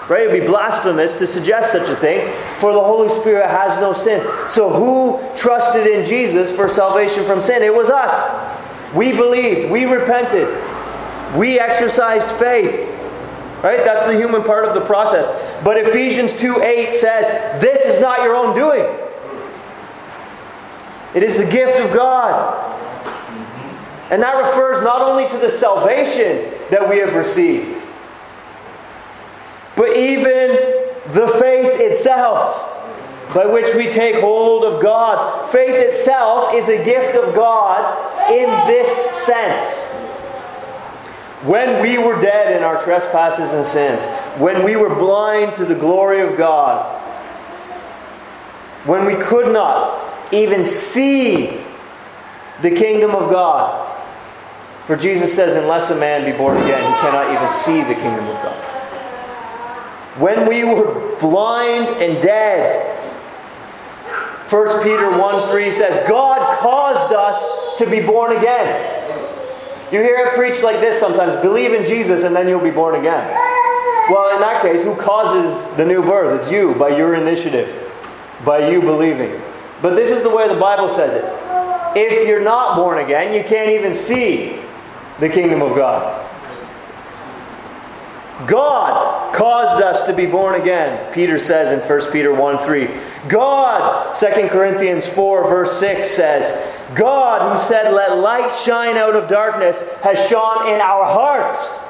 Right? 0.09 0.23
It 0.23 0.31
would 0.31 0.41
be 0.41 0.47
blasphemous 0.47 1.17
to 1.17 1.27
suggest 1.27 1.73
such 1.73 1.89
a 1.89 1.97
thing, 1.97 2.33
for 2.61 2.73
the 2.73 2.81
Holy 2.81 3.09
Spirit 3.09 3.51
has 3.51 3.81
no 3.81 3.93
sin. 3.93 4.25
So, 4.49 4.71
who 4.71 5.37
trusted 5.37 5.87
in 5.87 6.05
Jesus 6.05 6.53
for 6.53 6.69
salvation 6.69 7.25
from 7.25 7.41
sin? 7.41 7.63
It 7.63 7.75
was 7.75 7.91
us. 7.91 8.95
We 8.95 9.13
believed, 9.13 9.71
we 9.71 9.85
repented, 9.85 10.47
we 11.37 11.59
exercised 11.59 12.31
faith. 12.33 12.93
Right? 13.65 13.85
That's 13.85 14.07
the 14.07 14.17
human 14.17 14.45
part 14.45 14.65
of 14.65 14.75
the 14.75 14.83
process. 14.83 15.27
But 15.65 15.77
Ephesians 15.79 16.39
2 16.39 16.63
8 16.63 16.93
says, 16.93 17.61
This 17.61 17.85
is 17.85 18.01
not 18.01 18.23
your 18.23 18.37
own 18.37 18.55
doing. 18.55 18.85
It 21.15 21.23
is 21.23 21.37
the 21.39 21.51
gift 21.51 21.81
of 21.81 21.93
God. 21.93 22.75
And 24.11 24.23
that 24.23 24.37
refers 24.37 24.83
not 24.85 25.03
only 25.03 25.27
to 25.29 25.39
the 25.39 25.51
salvation 25.51 26.53
that 26.71 26.89
we 26.89 26.99
have 26.99 27.15
received, 27.15 27.81
but 29.77 29.97
even 29.97 30.49
the 31.13 31.29
faith 31.39 31.81
itself 31.81 32.73
by 33.35 33.47
which 33.47 33.75
we 33.75 33.91
take 33.91 34.17
hold 34.17 34.65
of 34.65 34.83
God. 34.83 35.47
Faith 35.51 35.75
itself 35.75 36.55
is 36.55 36.69
a 36.69 36.83
gift 36.83 37.15
of 37.17 37.35
God 37.35 38.31
in 38.31 38.49
this 38.67 38.89
sense. 39.27 39.79
When 41.45 41.83
we 41.83 41.99
were 41.99 42.19
dead 42.19 42.57
in 42.57 42.63
our 42.63 42.83
trespasses 42.83 43.53
and 43.53 43.65
sins, 43.65 44.05
when 44.41 44.65
we 44.65 44.77
were 44.77 44.95
blind 44.95 45.55
to 45.57 45.65
the 45.65 45.75
glory 45.75 46.23
of 46.23 46.37
God, 46.37 47.03
when 48.87 49.05
we 49.05 49.17
could 49.17 49.53
not 49.53 50.33
even 50.33 50.65
see 50.65 51.61
the 52.63 52.71
kingdom 52.71 53.11
of 53.11 53.31
God. 53.31 53.93
For 54.87 54.97
Jesus 54.97 55.35
says, 55.35 55.55
Unless 55.55 55.91
a 55.91 55.97
man 55.97 56.31
be 56.31 56.37
born 56.37 56.57
again, 56.57 56.79
he 56.79 57.01
cannot 57.01 57.35
even 57.35 57.49
see 57.51 57.83
the 57.83 58.01
kingdom 58.01 58.27
of 58.27 58.43
God. 58.43 58.76
When 60.19 60.49
we 60.49 60.65
were 60.65 61.17
blind 61.21 61.89
and 62.03 62.23
dead, 62.23 62.95
1 64.49 64.83
Peter 64.83 65.19
1 65.19 65.49
3 65.51 65.73
says, 65.73 66.09
God 66.09 66.59
caused 66.61 67.13
us 67.13 67.79
to 67.79 67.91
be 67.91 68.01
born 68.01 68.37
again. 68.37 68.93
You 69.93 70.01
hear 70.01 70.27
it 70.27 70.35
preached 70.35 70.63
like 70.63 70.81
this 70.81 70.99
sometimes 70.99 71.37
believe 71.37 71.73
in 71.73 71.85
Jesus 71.85 72.25
and 72.25 72.35
then 72.35 72.49
you'll 72.49 72.61
be 72.61 72.71
born 72.71 72.95
again. 72.95 73.29
Well, 74.09 74.35
in 74.35 74.41
that 74.41 74.63
case, 74.63 74.83
who 74.83 74.95
causes 74.95 75.75
the 75.77 75.85
new 75.85 76.01
birth? 76.01 76.41
It's 76.41 76.51
you, 76.51 76.75
by 76.77 76.97
your 76.97 77.15
initiative, 77.15 77.93
by 78.45 78.71
you 78.71 78.81
believing. 78.81 79.41
But 79.83 79.97
this 79.97 80.11
is 80.11 80.23
the 80.23 80.31
way 80.31 80.49
the 80.49 80.59
Bible 80.59 80.89
says 80.89 81.15
it. 81.15 81.25
If 81.97 82.27
you're 82.27 82.43
not 82.43 82.77
born 82.77 82.99
again, 82.99 83.33
you 83.33 83.43
can't 83.43 83.71
even 83.71 83.95
see 83.95 84.61
the 85.19 85.29
kingdom 85.29 85.61
of 85.61 85.75
God. 85.75 86.23
God 88.47 89.16
caused 89.37 89.83
us 89.83 90.05
to 90.05 90.15
be 90.15 90.25
born 90.25 90.59
again, 90.59 91.13
Peter 91.13 91.39
says 91.39 91.71
in 91.71 91.87
1 91.87 92.11
Peter 92.11 92.33
1 92.33 92.59
3. 92.59 92.89
God, 93.29 94.17
2 94.17 94.49
Corinthians 94.49 95.07
4, 95.07 95.47
verse 95.47 95.79
6 95.79 96.11
says, 96.11 96.75
God, 96.95 97.53
who 97.55 97.63
said, 97.63 97.93
Let 97.93 98.17
light 98.17 98.51
shine 98.65 98.97
out 98.97 99.15
of 99.15 99.29
darkness, 99.29 99.83
has 100.03 100.27
shone 100.27 100.69
in 100.69 100.81
our 100.81 101.05
hearts 101.05 101.81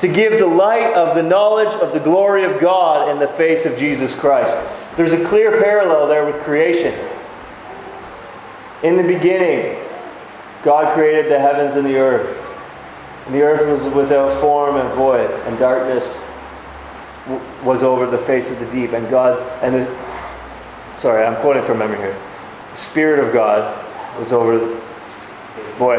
to 0.00 0.06
give 0.06 0.38
the 0.38 0.46
light 0.46 0.94
of 0.94 1.16
the 1.16 1.22
knowledge 1.22 1.74
of 1.74 1.92
the 1.92 2.00
glory 2.00 2.44
of 2.44 2.60
God 2.60 3.08
in 3.08 3.18
the 3.18 3.26
face 3.26 3.66
of 3.66 3.76
Jesus 3.76 4.14
Christ. 4.14 4.56
There's 4.96 5.12
a 5.12 5.24
clear 5.26 5.60
parallel 5.60 6.06
there 6.06 6.24
with 6.24 6.36
creation. 6.42 6.94
In 8.84 8.96
the 8.96 9.02
beginning, 9.02 9.76
God 10.62 10.94
created 10.94 11.30
the 11.30 11.40
heavens 11.40 11.74
and 11.74 11.84
the 11.84 11.96
earth. 11.96 12.51
And 13.26 13.34
the 13.34 13.42
earth 13.42 13.66
was 13.66 13.92
without 13.94 14.32
form 14.40 14.76
and 14.76 14.92
void, 14.94 15.30
and 15.46 15.58
darkness 15.58 16.24
was 17.62 17.82
over 17.82 18.06
the 18.06 18.18
face 18.18 18.50
of 18.50 18.58
the 18.58 18.66
deep. 18.66 18.92
And 18.92 19.08
God, 19.08 19.38
and 19.62 19.74
the, 19.74 20.96
sorry, 20.96 21.24
I'm 21.24 21.36
quoting 21.40 21.62
from 21.62 21.78
memory 21.78 21.98
here. 21.98 22.18
The 22.70 22.76
Spirit 22.76 23.24
of 23.24 23.32
God 23.32 23.78
was 24.18 24.32
over 24.32 24.58
the, 24.58 24.80
boy. 25.78 25.96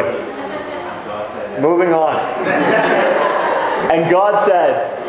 Moving 1.62 1.94
on. 1.94 2.16
and 3.92 4.10
God 4.10 4.44
said, 4.44 5.00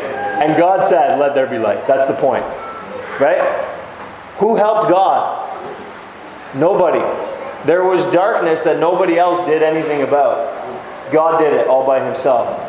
and 0.41 0.57
God 0.57 0.87
said, 0.87 1.19
let 1.19 1.33
there 1.33 1.47
be 1.47 1.57
light. 1.57 1.85
That's 1.87 2.07
the 2.07 2.15
point. 2.15 2.43
Right? 3.19 3.41
Who 4.37 4.55
helped 4.55 4.89
God? 4.89 5.41
Nobody. 6.55 6.99
There 7.65 7.83
was 7.83 8.05
darkness 8.13 8.61
that 8.61 8.79
nobody 8.79 9.17
else 9.17 9.45
did 9.47 9.63
anything 9.63 10.03
about. 10.03 10.64
God 11.11 11.39
did 11.39 11.53
it 11.53 11.67
all 11.67 11.85
by 11.85 12.03
himself. 12.03 12.59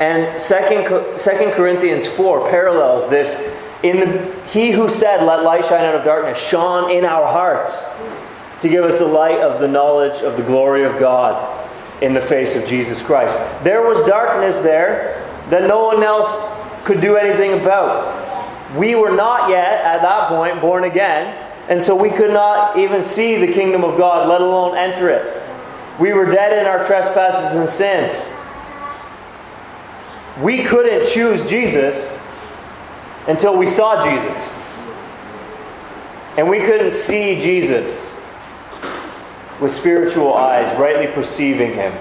And 0.00 0.40
Second, 0.40 1.52
Corinthians 1.52 2.06
4 2.06 2.48
parallels 2.48 3.08
this. 3.10 3.34
In 3.82 4.00
the, 4.00 4.42
he 4.46 4.70
who 4.70 4.88
said, 4.88 5.24
Let 5.24 5.42
light 5.42 5.64
shine 5.64 5.84
out 5.84 5.94
of 5.94 6.04
darkness, 6.04 6.38
shone 6.38 6.90
in 6.90 7.04
our 7.04 7.26
hearts 7.26 7.84
to 8.62 8.68
give 8.68 8.84
us 8.84 8.98
the 8.98 9.06
light 9.06 9.38
of 9.38 9.60
the 9.60 9.68
knowledge 9.68 10.22
of 10.22 10.36
the 10.36 10.42
glory 10.42 10.84
of 10.84 10.98
God 10.98 11.54
in 12.02 12.14
the 12.14 12.20
face 12.20 12.54
of 12.56 12.66
Jesus 12.66 13.02
Christ. 13.02 13.38
There 13.64 13.82
was 13.82 14.06
darkness 14.06 14.58
there 14.58 15.24
that 15.50 15.66
no 15.66 15.84
one 15.84 16.02
else 16.02 16.36
could 16.84 17.00
do 17.00 17.16
anything 17.16 17.60
about. 17.60 18.76
We 18.76 18.94
were 18.94 19.14
not 19.14 19.48
yet, 19.48 19.84
at 19.84 20.02
that 20.02 20.28
point, 20.28 20.60
born 20.60 20.84
again, 20.84 21.34
and 21.68 21.80
so 21.82 21.94
we 21.94 22.10
could 22.10 22.32
not 22.32 22.78
even 22.78 23.02
see 23.02 23.36
the 23.36 23.52
kingdom 23.52 23.84
of 23.84 23.96
God, 23.96 24.28
let 24.28 24.40
alone 24.40 24.76
enter 24.76 25.08
it. 25.08 25.42
We 25.98 26.12
were 26.12 26.26
dead 26.26 26.56
in 26.56 26.66
our 26.66 26.84
trespasses 26.84 27.56
and 27.56 27.68
sins. 27.68 28.30
We 30.40 30.62
couldn't 30.62 31.06
choose 31.06 31.44
Jesus 31.46 32.22
until 33.26 33.56
we 33.58 33.66
saw 33.66 34.02
Jesus. 34.04 34.54
And 36.36 36.48
we 36.48 36.60
couldn't 36.60 36.92
see 36.92 37.36
Jesus 37.36 38.16
with 39.60 39.72
spiritual 39.72 40.34
eyes, 40.34 40.76
rightly 40.78 41.08
perceiving 41.08 41.72
him, 41.74 41.92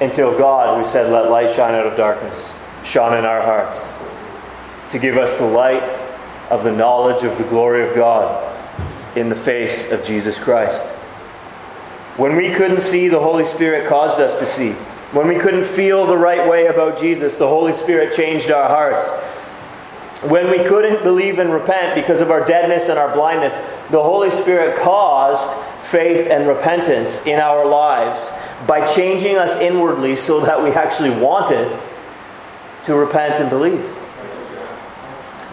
until 0.00 0.36
God, 0.38 0.78
who 0.78 0.90
said, 0.90 1.12
Let 1.12 1.30
light 1.30 1.50
shine 1.50 1.74
out 1.74 1.86
of 1.86 1.96
darkness, 1.98 2.50
shone 2.82 3.18
in 3.18 3.26
our 3.26 3.42
hearts 3.42 3.92
to 4.90 4.98
give 4.98 5.18
us 5.18 5.36
the 5.36 5.44
light 5.44 5.82
of 6.50 6.64
the 6.64 6.72
knowledge 6.72 7.24
of 7.24 7.36
the 7.36 7.44
glory 7.44 7.86
of 7.86 7.94
God 7.94 8.56
in 9.16 9.28
the 9.28 9.34
face 9.34 9.92
of 9.92 10.02
Jesus 10.04 10.38
Christ. 10.38 10.94
When 12.18 12.34
we 12.34 12.50
couldn't 12.50 12.80
see, 12.80 13.06
the 13.06 13.20
Holy 13.20 13.44
Spirit 13.44 13.88
caused 13.88 14.20
us 14.20 14.40
to 14.40 14.44
see. 14.44 14.72
When 15.12 15.28
we 15.28 15.38
couldn't 15.38 15.64
feel 15.64 16.04
the 16.04 16.18
right 16.18 16.48
way 16.48 16.66
about 16.66 16.98
Jesus, 16.98 17.36
the 17.36 17.46
Holy 17.46 17.72
Spirit 17.72 18.12
changed 18.12 18.50
our 18.50 18.68
hearts. 18.68 19.08
When 20.28 20.50
we 20.50 20.64
couldn't 20.64 21.04
believe 21.04 21.38
and 21.38 21.52
repent 21.52 21.94
because 21.94 22.20
of 22.20 22.32
our 22.32 22.44
deadness 22.44 22.88
and 22.88 22.98
our 22.98 23.14
blindness, 23.14 23.56
the 23.90 24.02
Holy 24.02 24.32
Spirit 24.32 24.76
caused 24.80 25.56
faith 25.86 26.26
and 26.26 26.48
repentance 26.48 27.24
in 27.24 27.38
our 27.38 27.64
lives 27.64 28.32
by 28.66 28.84
changing 28.84 29.36
us 29.38 29.56
inwardly 29.56 30.16
so 30.16 30.40
that 30.40 30.60
we 30.60 30.70
actually 30.72 31.10
wanted 31.10 31.70
to 32.84 32.96
repent 32.96 33.36
and 33.36 33.48
believe. 33.48 33.88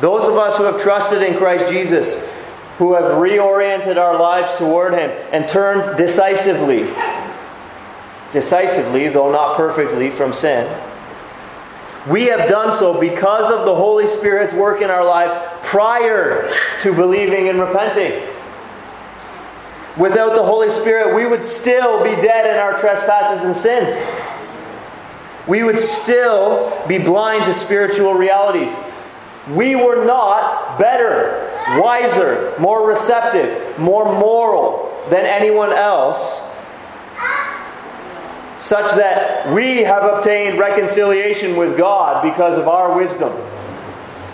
Those 0.02 0.28
of 0.28 0.36
us 0.36 0.58
who 0.58 0.64
have 0.64 0.82
trusted 0.82 1.22
in 1.22 1.38
Christ 1.38 1.72
Jesus, 1.72 2.28
who 2.78 2.94
have 2.94 3.14
reoriented 3.14 3.98
our 3.98 4.20
lives 4.20 4.54
toward 4.58 4.94
Him 4.94 5.12
and 5.32 5.48
turned 5.48 5.98
decisively, 5.98 6.84
decisively, 8.32 9.08
though 9.08 9.32
not 9.32 9.56
perfectly, 9.56 10.10
from 10.10 10.34
sin. 10.34 10.66
We 12.10 12.26
have 12.26 12.48
done 12.48 12.78
so 12.78 13.00
because 13.00 13.50
of 13.52 13.66
the 13.66 13.76
Holy 13.76 14.08
Spirit's 14.08 14.54
work 14.54 14.82
in 14.82 14.92
our 14.92 15.04
lives 15.04 15.38
prior 15.64 16.54
to 16.82 16.94
believing 16.94 17.50
and 17.50 17.60
repenting. 17.60 18.22
Without 19.98 20.36
the 20.36 20.44
Holy 20.44 20.70
Spirit, 20.70 21.16
we 21.16 21.26
would 21.26 21.44
still 21.44 22.04
be 22.04 22.12
dead 22.22 22.46
in 22.46 22.58
our 22.58 22.78
trespasses 22.78 23.46
and 23.46 23.56
sins. 23.56 23.96
We 25.48 25.64
would 25.64 25.80
still 25.80 26.86
be 26.88 26.98
blind 26.98 27.46
to 27.46 27.54
spiritual 27.54 28.14
realities. 28.14 28.74
We 29.52 29.76
were 29.76 30.06
not 30.06 30.80
better, 30.80 31.52
wiser, 31.80 32.56
more 32.60 32.88
receptive, 32.88 33.78
more 33.78 34.06
moral 34.06 35.06
than 35.10 35.26
anyone 35.26 35.72
else, 35.72 36.42
such 38.60 38.96
that 38.96 39.54
we 39.54 39.84
have 39.84 40.04
obtained 40.04 40.58
reconciliation 40.58 41.56
with 41.56 41.78
God 41.78 42.24
because 42.24 42.58
of 42.58 42.68
our 42.68 42.96
wisdom. 42.96 43.34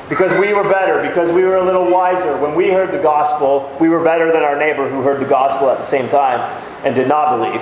Because 0.07 0.33
we 0.39 0.53
were 0.53 0.63
better, 0.63 1.05
because 1.07 1.31
we 1.31 1.43
were 1.43 1.57
a 1.57 1.63
little 1.63 1.89
wiser. 1.89 2.37
When 2.37 2.55
we 2.55 2.69
heard 2.69 2.91
the 2.91 3.01
gospel, 3.01 3.75
we 3.79 3.89
were 3.89 4.03
better 4.03 4.31
than 4.31 4.43
our 4.43 4.57
neighbor 4.57 4.89
who 4.89 5.01
heard 5.01 5.21
the 5.21 5.27
gospel 5.27 5.69
at 5.69 5.79
the 5.79 5.85
same 5.85 6.09
time 6.09 6.39
and 6.85 6.95
did 6.95 7.07
not 7.07 7.37
believe. 7.37 7.61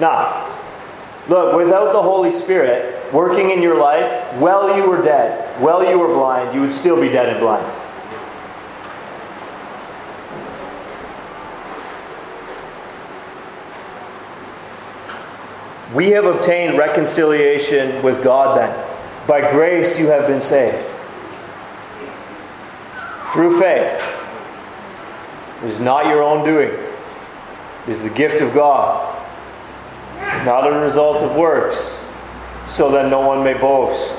Nah. 0.00 0.61
Look, 1.28 1.56
without 1.56 1.92
the 1.92 2.02
Holy 2.02 2.30
Spirit 2.30 3.12
working 3.12 3.50
in 3.50 3.62
your 3.62 3.78
life, 3.78 4.34
while 4.34 4.76
you 4.76 4.88
were 4.88 5.00
dead, 5.00 5.60
while 5.60 5.88
you 5.88 5.98
were 5.98 6.08
blind, 6.08 6.54
you 6.54 6.60
would 6.60 6.72
still 6.72 7.00
be 7.00 7.08
dead 7.08 7.28
and 7.28 7.38
blind. 7.38 7.66
We 15.94 16.10
have 16.10 16.24
obtained 16.24 16.78
reconciliation 16.78 18.02
with 18.02 18.24
God 18.24 18.58
then. 18.58 18.88
By 19.28 19.52
grace 19.52 19.98
you 19.98 20.08
have 20.08 20.26
been 20.26 20.40
saved. 20.40 20.88
Through 23.32 23.60
faith. 23.60 24.02
It 25.62 25.68
is 25.68 25.80
not 25.80 26.06
your 26.06 26.22
own 26.22 26.44
doing, 26.44 26.70
it 26.70 27.88
is 27.88 28.02
the 28.02 28.10
gift 28.10 28.40
of 28.40 28.52
God, 28.52 29.11
not 30.44 30.66
a 30.66 30.72
result 30.72 31.22
of 31.22 31.36
works, 31.36 31.98
so 32.68 32.90
that 32.92 33.10
no 33.10 33.20
one 33.20 33.42
may 33.44 33.54
boast. 33.54 34.18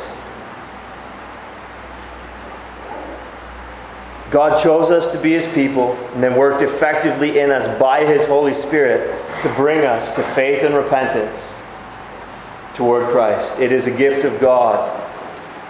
God 4.30 4.62
chose 4.62 4.90
us 4.90 5.12
to 5.12 5.20
be 5.20 5.34
His 5.34 5.46
people 5.54 5.94
and 6.14 6.24
then 6.24 6.36
worked 6.36 6.64
effectively 6.64 7.40
in 7.40 7.52
us 7.52 7.68
by 7.80 8.04
His 8.04 8.26
Holy 8.26 8.56
Spirit 8.56 9.14
to 9.44 9.54
bring 9.54 9.86
us 9.86 10.16
to 10.16 10.24
faith 10.24 10.64
and 10.64 10.74
repentance 10.74 11.54
toward 12.74 13.08
Christ. 13.10 13.60
It 13.60 13.72
is 13.72 13.86
a 13.86 13.96
gift 13.96 14.26
of 14.26 14.40
God 14.40 15.02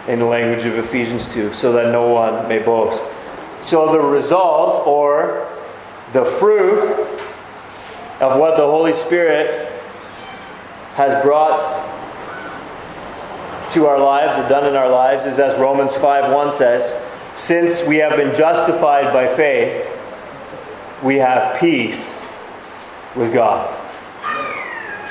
in 0.07 0.19
the 0.19 0.25
language 0.25 0.65
of 0.65 0.77
Ephesians 0.77 1.31
2, 1.33 1.53
so 1.53 1.73
that 1.73 1.91
no 1.91 2.07
one 2.07 2.47
may 2.47 2.59
boast. 2.59 3.03
So 3.61 3.91
the 3.91 3.99
result 3.99 4.87
or 4.87 5.49
the 6.13 6.23
fruit 6.23 6.83
of 8.21 8.39
what 8.39 8.55
the 8.55 8.65
Holy 8.65 8.93
Spirit 8.93 9.72
has 10.95 11.21
brought 11.23 11.59
to 13.73 13.87
our 13.87 13.99
lives 13.99 14.37
or 14.37 14.47
done 14.47 14.67
in 14.67 14.75
our 14.75 14.89
lives 14.89 15.25
is 15.25 15.39
as 15.39 15.59
Romans 15.59 15.93
5 15.93 16.31
1 16.31 16.53
says, 16.53 17.01
since 17.35 17.85
we 17.87 17.97
have 17.97 18.15
been 18.15 18.35
justified 18.35 19.11
by 19.11 19.27
faith, 19.27 19.89
we 21.01 21.15
have 21.15 21.59
peace 21.59 22.23
with 23.15 23.33
God. 23.33 23.79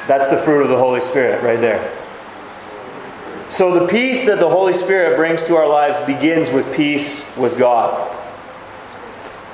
That's 0.07 0.29
the 0.29 0.37
fruit 0.37 0.63
of 0.63 0.69
the 0.69 0.79
Holy 0.79 1.01
Spirit 1.01 1.43
right 1.43 1.61
there. 1.61 1.99
So 3.49 3.79
the 3.79 3.87
peace 3.87 4.25
that 4.27 4.39
the 4.39 4.49
Holy 4.49 4.75
Spirit 4.75 5.17
brings 5.17 5.43
to 5.45 5.57
our 5.57 5.69
lives 5.69 5.99
begins 6.07 6.49
with 6.51 6.75
peace 6.75 7.25
with 7.37 7.59
God. 7.59 8.11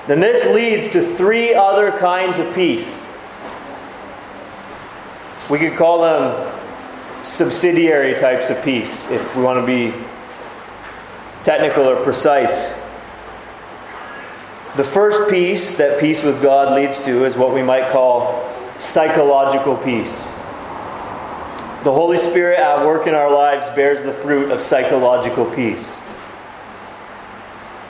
Then 0.06 0.20
this 0.20 0.46
leads 0.54 0.88
to 0.92 1.02
three 1.16 1.54
other 1.54 1.90
kinds 1.98 2.38
of 2.38 2.54
peace. 2.54 3.02
We 5.50 5.58
could 5.58 5.76
call 5.76 6.02
them 6.02 6.54
subsidiary 7.24 8.14
types 8.14 8.50
of 8.50 8.62
peace 8.62 9.10
if 9.10 9.36
we 9.36 9.42
want 9.42 9.58
to 9.58 9.66
be 9.66 9.94
technical 11.44 11.84
or 11.88 12.02
precise. 12.02 12.72
The 14.76 14.84
first 14.84 15.30
peace 15.30 15.76
that 15.78 15.98
peace 16.00 16.22
with 16.22 16.42
God 16.42 16.74
leads 16.74 17.02
to 17.04 17.24
is 17.24 17.36
what 17.36 17.54
we 17.54 17.62
might 17.62 17.90
call 17.90 18.46
psychological 18.78 19.76
peace. 19.76 20.22
The 21.84 21.92
Holy 21.92 22.18
Spirit 22.18 22.58
at 22.58 22.84
work 22.84 23.06
in 23.06 23.14
our 23.14 23.32
lives 23.32 23.68
bears 23.70 24.04
the 24.04 24.12
fruit 24.12 24.50
of 24.50 24.60
psychological 24.60 25.46
peace. 25.46 25.96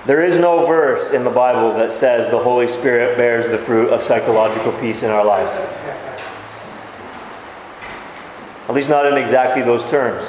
There 0.06 0.24
is 0.24 0.38
no 0.38 0.64
verse 0.64 1.10
in 1.10 1.24
the 1.24 1.30
Bible 1.30 1.74
that 1.74 1.92
says 1.92 2.30
the 2.30 2.38
Holy 2.38 2.68
Spirit 2.68 3.16
bears 3.16 3.50
the 3.50 3.58
fruit 3.58 3.90
of 3.90 4.02
psychological 4.02 4.72
peace 4.80 5.02
in 5.02 5.10
our 5.10 5.24
lives. 5.24 5.54
At 8.68 8.74
least 8.74 8.88
not 8.88 9.06
in 9.06 9.16
exactly 9.16 9.62
those 9.62 9.88
terms. 9.90 10.24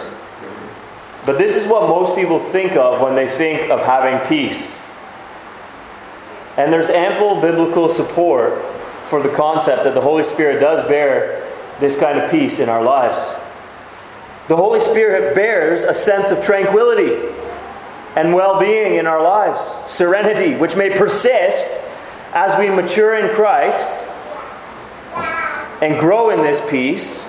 But 1.25 1.37
this 1.37 1.55
is 1.55 1.67
what 1.67 1.89
most 1.89 2.15
people 2.15 2.39
think 2.39 2.75
of 2.75 3.01
when 3.01 3.15
they 3.15 3.27
think 3.27 3.69
of 3.69 3.81
having 3.81 4.25
peace. 4.27 4.73
And 6.57 6.73
there's 6.73 6.89
ample 6.89 7.41
biblical 7.41 7.89
support 7.89 8.63
for 9.03 9.21
the 9.21 9.29
concept 9.29 9.83
that 9.83 9.93
the 9.93 10.01
Holy 10.01 10.23
Spirit 10.23 10.59
does 10.59 10.87
bear 10.87 11.51
this 11.79 11.97
kind 11.97 12.19
of 12.19 12.31
peace 12.31 12.59
in 12.59 12.69
our 12.69 12.83
lives. 12.83 13.35
The 14.47 14.57
Holy 14.57 14.79
Spirit 14.79 15.35
bears 15.35 15.83
a 15.83 15.93
sense 15.93 16.31
of 16.31 16.43
tranquility 16.43 17.33
and 18.15 18.33
well 18.33 18.59
being 18.59 18.95
in 18.95 19.05
our 19.05 19.21
lives, 19.21 19.61
serenity, 19.91 20.55
which 20.55 20.75
may 20.75 20.89
persist 20.89 21.79
as 22.33 22.57
we 22.57 22.69
mature 22.69 23.15
in 23.17 23.33
Christ 23.33 24.07
and 25.81 25.99
grow 25.99 26.29
in 26.31 26.41
this 26.41 26.61
peace, 26.69 27.23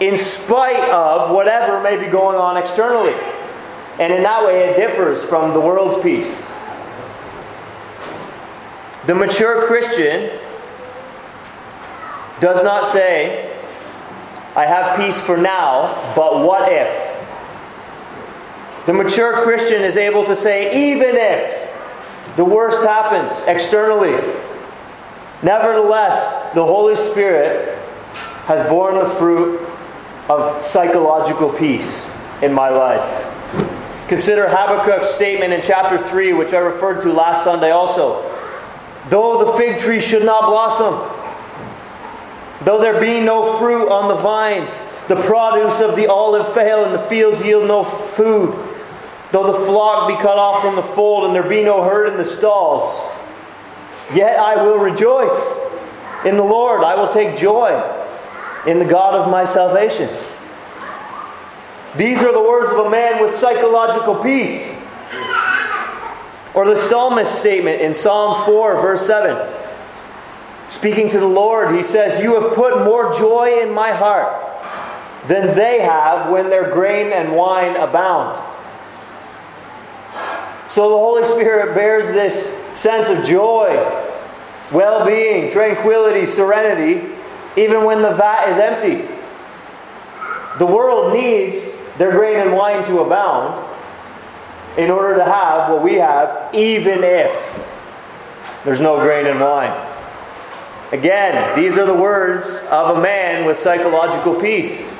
in 0.00 0.16
spite 0.16 0.88
of 0.90 1.30
whatever 1.30 1.82
may 1.82 1.96
be 1.96 2.06
going 2.06 2.36
on 2.36 2.56
externally. 2.56 3.14
And 3.98 4.12
in 4.12 4.22
that 4.22 4.42
way, 4.44 4.70
it 4.70 4.76
differs 4.76 5.22
from 5.22 5.52
the 5.52 5.60
world's 5.60 6.02
peace. 6.02 6.50
The 9.06 9.14
mature 9.14 9.66
Christian 9.66 10.38
does 12.40 12.64
not 12.64 12.86
say, 12.86 13.54
I 14.56 14.64
have 14.64 14.96
peace 14.96 15.20
for 15.20 15.36
now, 15.36 16.12
but 16.16 16.44
what 16.44 16.72
if? 16.72 17.10
The 18.86 18.94
mature 18.94 19.42
Christian 19.42 19.82
is 19.82 19.98
able 19.98 20.24
to 20.24 20.34
say, 20.34 20.92
even 20.92 21.14
if 21.16 21.70
the 22.36 22.44
worst 22.44 22.82
happens 22.82 23.42
externally, 23.46 24.12
nevertheless, 25.42 26.54
the 26.54 26.64
Holy 26.64 26.96
Spirit 26.96 27.76
has 28.46 28.66
borne 28.68 28.98
the 28.98 29.04
fruit 29.04 29.69
of 30.30 30.64
psychological 30.64 31.52
peace 31.52 32.10
in 32.40 32.52
my 32.52 32.68
life. 32.68 33.26
Consider 34.08 34.46
Habakkuk's 34.46 35.10
statement 35.10 35.52
in 35.52 35.60
chapter 35.60 35.98
3, 35.98 36.32
which 36.32 36.52
I 36.52 36.58
referred 36.58 37.02
to 37.02 37.12
last 37.12 37.44
Sunday 37.44 37.70
also. 37.70 38.22
Though 39.08 39.44
the 39.44 39.52
fig 39.58 39.80
tree 39.80 40.00
should 40.00 40.24
not 40.24 40.46
blossom, 40.46 40.94
Though 42.62 42.78
there 42.78 43.00
be 43.00 43.20
no 43.20 43.56
fruit 43.58 43.88
on 43.88 44.08
the 44.08 44.16
vines, 44.16 44.78
the 45.08 45.16
produce 45.16 45.80
of 45.80 45.96
the 45.96 46.08
olive 46.08 46.52
fail, 46.52 46.84
and 46.84 46.94
the 46.94 46.98
fields 46.98 47.42
yield 47.42 47.66
no 47.66 47.84
food. 47.84 48.52
Though 49.32 49.50
the 49.50 49.66
flock 49.66 50.08
be 50.08 50.22
cut 50.22 50.36
off 50.36 50.60
from 50.60 50.76
the 50.76 50.82
fold, 50.82 51.24
and 51.24 51.34
there 51.34 51.48
be 51.48 51.64
no 51.64 51.82
herd 51.82 52.08
in 52.08 52.18
the 52.18 52.24
stalls, 52.24 53.00
yet 54.14 54.38
I 54.38 54.62
will 54.62 54.76
rejoice 54.76 55.58
in 56.26 56.36
the 56.36 56.42
Lord. 56.42 56.84
I 56.84 56.94
will 56.96 57.08
take 57.08 57.36
joy 57.36 57.70
in 58.66 58.78
the 58.78 58.84
God 58.84 59.14
of 59.14 59.30
my 59.30 59.44
salvation. 59.44 60.08
These 61.96 62.22
are 62.22 62.32
the 62.32 62.42
words 62.42 62.70
of 62.70 62.78
a 62.86 62.90
man 62.90 63.22
with 63.22 63.34
psychological 63.34 64.14
peace. 64.16 64.68
Or 66.54 66.66
the 66.66 66.76
psalmist 66.76 67.38
statement 67.38 67.80
in 67.80 67.94
Psalm 67.94 68.44
4, 68.44 68.80
verse 68.80 69.06
7. 69.06 69.56
Speaking 70.68 71.08
to 71.08 71.18
the 71.18 71.26
Lord, 71.26 71.74
he 71.74 71.82
says, 71.82 72.22
You 72.22 72.40
have 72.40 72.54
put 72.54 72.84
more 72.84 73.12
joy 73.12 73.60
in 73.60 73.72
my 73.72 73.92
heart 73.92 74.46
than 75.26 75.54
they 75.56 75.80
have 75.80 76.30
when 76.30 76.48
their 76.48 76.70
grain 76.70 77.12
and 77.12 77.34
wine 77.34 77.76
abound. 77.76 78.36
So 80.68 80.90
the 80.90 80.96
Holy 80.96 81.24
Spirit 81.24 81.74
bears 81.74 82.06
this 82.08 82.56
sense 82.80 83.08
of 83.08 83.24
joy, 83.24 83.74
well 84.70 85.04
being, 85.04 85.50
tranquility, 85.50 86.26
serenity, 86.26 87.19
even 87.56 87.84
when 87.84 88.02
the 88.02 88.12
vat 88.12 88.48
is 88.48 88.58
empty. 88.58 89.08
The 90.58 90.66
world 90.66 91.12
needs 91.12 91.76
their 91.98 92.10
grain 92.10 92.38
and 92.38 92.54
wine 92.54 92.84
to 92.84 93.00
abound 93.00 93.66
in 94.76 94.90
order 94.90 95.16
to 95.16 95.24
have 95.24 95.70
what 95.70 95.82
we 95.82 95.94
have, 95.94 96.54
even 96.54 97.02
if 97.02 97.32
there's 98.64 98.80
no 98.80 98.98
grain 99.00 99.26
and 99.26 99.40
wine. 99.40 99.88
Again, 100.92 101.56
these 101.56 101.78
are 101.78 101.86
the 101.86 101.94
words 101.94 102.66
of 102.70 102.96
a 102.96 103.00
man 103.00 103.46
with 103.46 103.58
psychological 103.58 104.34
peace. 104.40 104.92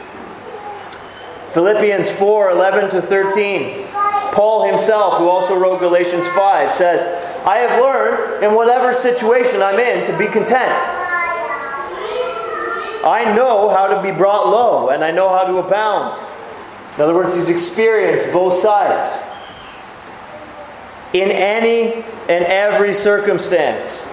Philippians 1.53 2.11
4 2.11 2.51
11 2.51 2.91
to 2.91 3.03
13. 3.03 3.87
Paul 4.33 4.69
himself, 4.69 5.19
who 5.19 5.29
also 5.29 5.59
wrote 5.59 5.81
Galatians 5.81 6.27
5, 6.29 6.73
says, 6.73 7.03
I 7.45 7.59
have 7.59 7.81
learned 7.83 8.45
in 8.45 8.55
whatever 8.55 8.95
situation 8.95 9.61
I'm 9.61 9.81
in 9.81 10.07
to 10.07 10.17
be 10.17 10.27
content. 10.27 11.00
I 13.05 13.35
know 13.35 13.71
how 13.71 13.87
to 13.87 14.03
be 14.03 14.17
brought 14.17 14.49
low, 14.49 14.91
and 14.91 15.03
I 15.03 15.11
know 15.11 15.29
how 15.29 15.45
to 15.45 15.57
abound. 15.59 16.21
In 16.97 17.03
other 17.03 17.15
words, 17.15 17.35
he's 17.35 17.49
experienced 17.49 18.33
both 18.33 18.59
sides. 18.61 19.07
In 21.13 21.31
any 21.31 22.05
and 22.29 22.45
every 22.45 22.95
circumstance, 22.95 24.07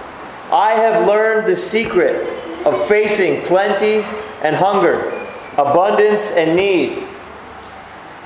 I 0.52 0.72
have 0.72 1.06
learned 1.06 1.48
the 1.48 1.56
secret 1.56 2.28
of 2.66 2.88
facing 2.88 3.42
plenty 3.44 4.04
and 4.42 4.56
hunger, 4.56 5.10
abundance 5.58 6.32
and 6.32 6.56
need. 6.56 7.04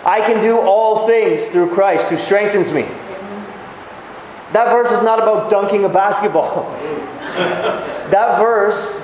I 0.06 0.22
can 0.22 0.42
do 0.42 0.60
all 0.60 1.08
things 1.08 1.48
through 1.48 1.72
Christ 1.74 2.08
who 2.10 2.18
strengthens 2.18 2.72
me. 2.72 2.84
That 4.54 4.70
verse 4.72 4.92
is 4.92 5.02
not 5.02 5.20
about 5.20 5.50
dunking 5.50 5.86
a 5.86 5.90
basketball. 5.90 6.70
that 8.12 8.38
verse, 8.38 9.00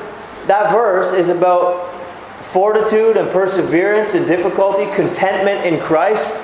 that 0.47 0.71
verse 0.71 1.13
is 1.13 1.29
about 1.29 1.93
fortitude 2.41 3.17
and 3.17 3.29
perseverance 3.31 4.15
in 4.15 4.25
difficulty, 4.25 4.85
contentment 4.95 5.65
in 5.65 5.81
Christ, 5.81 6.35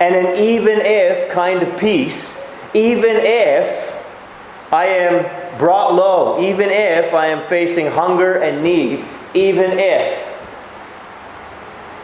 and 0.00 0.14
an 0.14 0.38
even 0.38 0.80
if 0.80 1.30
kind 1.30 1.62
of 1.62 1.78
peace, 1.78 2.34
even 2.72 3.16
if 3.16 3.94
I 4.72 4.86
am 4.86 5.58
brought 5.58 5.94
low, 5.94 6.40
even 6.40 6.70
if 6.70 7.12
I 7.12 7.26
am 7.26 7.46
facing 7.48 7.88
hunger 7.88 8.34
and 8.34 8.62
need, 8.62 9.04
even 9.34 9.78
if 9.78 10.26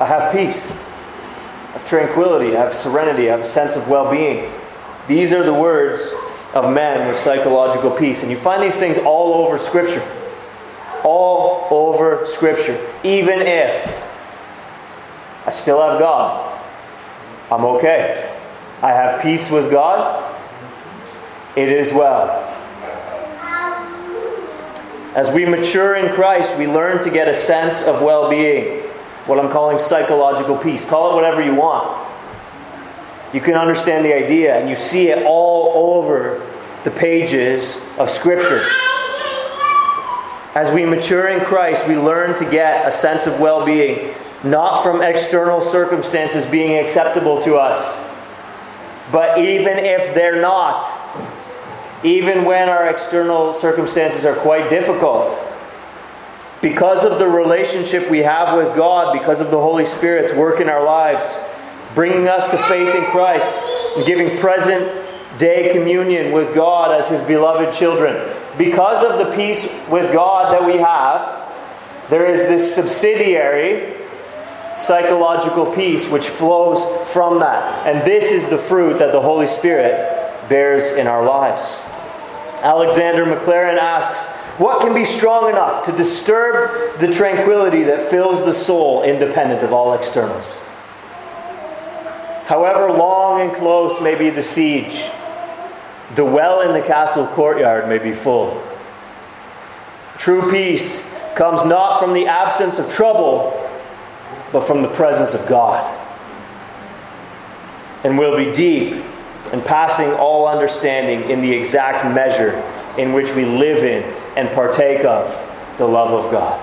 I 0.01 0.07
have 0.07 0.33
peace, 0.33 0.71
I 0.71 1.73
have 1.73 1.87
tranquility, 1.87 2.57
I 2.57 2.65
have 2.65 2.75
serenity, 2.75 3.29
I 3.29 3.33
have 3.33 3.41
a 3.41 3.45
sense 3.45 3.77
of 3.77 3.89
well 3.89 4.11
being. 4.11 4.53
These 5.07 5.33
are 5.33 5.45
the 5.45 5.55
words 5.55 6.13
of 6.55 6.73
men 6.73 7.09
with 7.09 7.19
psychological 7.19 7.91
peace. 7.91 8.23
And 8.23 8.31
you 8.31 8.39
find 8.39 8.63
these 8.63 8.77
things 8.77 8.99
all 8.99 9.35
over 9.35 9.59
Scripture. 9.59 10.03
All 11.05 11.67
over 11.71 12.25
Scripture. 12.27 12.79
Even 13.05 13.41
if 13.41 14.05
I 15.47 15.51
still 15.51 15.81
have 15.81 15.99
God, 15.99 16.53
I'm 17.51 17.65
okay. 17.65 18.37
I 18.83 18.93
have 18.93 19.23
peace 19.23 19.51
with 19.51 19.71
God, 19.71 20.35
it 21.57 21.69
is 21.69 21.93
well. 21.93 22.43
As 25.15 25.31
we 25.33 25.47
mature 25.47 25.95
in 25.95 26.15
Christ, 26.15 26.59
we 26.59 26.67
learn 26.67 27.03
to 27.03 27.11
get 27.11 27.27
a 27.27 27.35
sense 27.35 27.85
of 27.85 28.03
well 28.03 28.29
being, 28.29 28.83
what 29.25 29.41
I'm 29.41 29.51
calling 29.51 29.79
psychological 29.79 30.59
peace. 30.59 30.85
Call 30.85 31.13
it 31.13 31.15
whatever 31.15 31.43
you 31.43 31.55
want. 31.55 32.06
You 33.37 33.43
can 33.43 33.53
understand 33.53 34.03
the 34.03 34.15
idea, 34.15 34.57
and 34.59 34.67
you 34.67 34.77
see 34.77 35.09
it 35.09 35.27
all 35.27 35.95
over 35.95 36.41
the 36.85 36.91
pages 36.91 37.77
of 37.99 38.09
Scripture. 38.09 38.63
As 40.55 40.71
we 40.71 40.87
mature 40.87 41.29
in 41.29 41.45
Christ, 41.45 41.87
we 41.87 41.99
learn 41.99 42.35
to 42.39 42.51
get 42.51 42.89
a 42.89 42.93
sense 42.93 43.27
of 43.27 43.39
well 43.39 43.67
being, 43.67 44.15
not 44.43 44.83
from 44.83 45.03
external 45.03 45.61
circumstances 45.61 46.47
being 46.47 46.83
acceptable 46.83 47.43
to 47.43 47.57
us, 47.57 48.03
but 49.13 49.39
even 49.39 49.85
if 49.85 50.15
they're 50.15 50.41
not, 50.41 50.91
even 52.03 52.47
when 52.47 52.71
our 52.71 52.89
external 52.89 53.53
circumstances 53.53 54.25
are 54.25 54.37
quite 54.37 54.71
difficult. 54.71 55.39
Because 56.63 57.05
of 57.05 57.19
the 57.19 57.29
relationship 57.29 58.11
we 58.11 58.21
have 58.21 58.57
with 58.57 58.75
God, 58.75 59.13
because 59.13 59.43
of 59.43 59.51
the 59.51 59.61
Holy 59.61 59.85
Spirit's 59.85 60.33
work 60.33 60.59
in 60.59 60.71
our 60.71 60.83
lives, 60.83 61.39
bringing 61.97 62.29
us 62.29 62.49
to 62.51 62.59
faith 62.69 62.95
in 62.95 63.03
Christ, 63.07 63.51
and 63.97 64.07
giving 64.07 64.39
present 64.39 65.05
day 65.39 65.73
communion 65.73 66.31
with 66.31 66.55
God 66.55 66.93
as 66.93 67.09
His 67.09 67.23
beloved 67.23 67.75
children. 67.75 68.37
Because 68.59 69.03
of 69.03 69.19
the 69.19 69.35
peace 69.35 69.65
with 69.89 70.13
God 70.13 70.53
that 70.53 70.65
we 70.65 70.79
have, 70.79 71.43
there 72.11 72.31
is 72.31 72.43
this 72.43 72.75
subsidiary 72.75 73.97
psychological 74.77 75.73
peace 75.75 76.07
which 76.09 76.29
flows 76.29 76.85
from 77.11 77.41
that. 77.41 77.87
And 77.87 78.07
this 78.07 78.31
is 78.31 78.49
the 78.51 78.59
fruit 78.59 78.99
that 78.99 79.13
the 79.13 79.21
Holy 79.21 79.47
Spirit 79.47 80.49
bears 80.51 80.93
in 80.93 81.07
our 81.07 81.25
lives. 81.25 81.79
Alexander 82.63 83.25
Maclaren 83.25 83.79
asks, 83.79 84.27
What 84.59 84.83
can 84.83 84.95
be 84.95 85.07
strong 85.07 85.49
enough 85.49 85.87
to 85.87 85.93
disturb 85.93 86.99
the 86.99 87.11
tranquility 87.11 87.85
that 87.85 88.11
fills 88.11 88.45
the 88.45 88.53
soul 88.53 89.03
independent 89.03 89.63
of 89.63 89.73
all 89.73 89.95
externals? 89.95 90.47
However 92.47 92.93
long 92.93 93.41
and 93.41 93.53
close 93.53 94.01
may 94.01 94.15
be 94.15 94.31
the 94.31 94.43
siege, 94.43 95.11
the 96.15 96.25
well 96.25 96.61
in 96.61 96.73
the 96.73 96.87
castle 96.87 97.27
courtyard 97.27 97.89
may 97.89 97.99
be 97.99 98.13
full. 98.13 98.63
True 100.17 100.49
peace 100.51 101.13
comes 101.35 101.65
not 101.65 101.99
from 101.99 102.15
the 102.15 102.29
absence 102.29 102.79
of 102.79 102.89
trouble, 102.89 103.53
but 104.53 104.65
from 104.65 104.83
the 104.83 104.89
presence 104.89 105.35
of 105.35 105.45
God. 105.49 105.93
And 108.05 108.17
will 108.17 108.37
be 108.37 108.53
deep 108.53 109.05
and 109.53 109.65
passing 109.65 110.13
all 110.13 110.47
understanding 110.47 111.29
in 111.29 111.41
the 111.41 111.53
exact 111.53 112.05
measure 112.15 112.53
in 112.97 113.13
which 113.13 113.35
we 113.35 113.45
live 113.45 113.83
in 113.83 114.05
and 114.37 114.49
partake 114.51 115.05
of 115.05 115.29
the 115.79 115.87
love 115.87 116.13
of 116.13 116.31
God. 116.31 116.63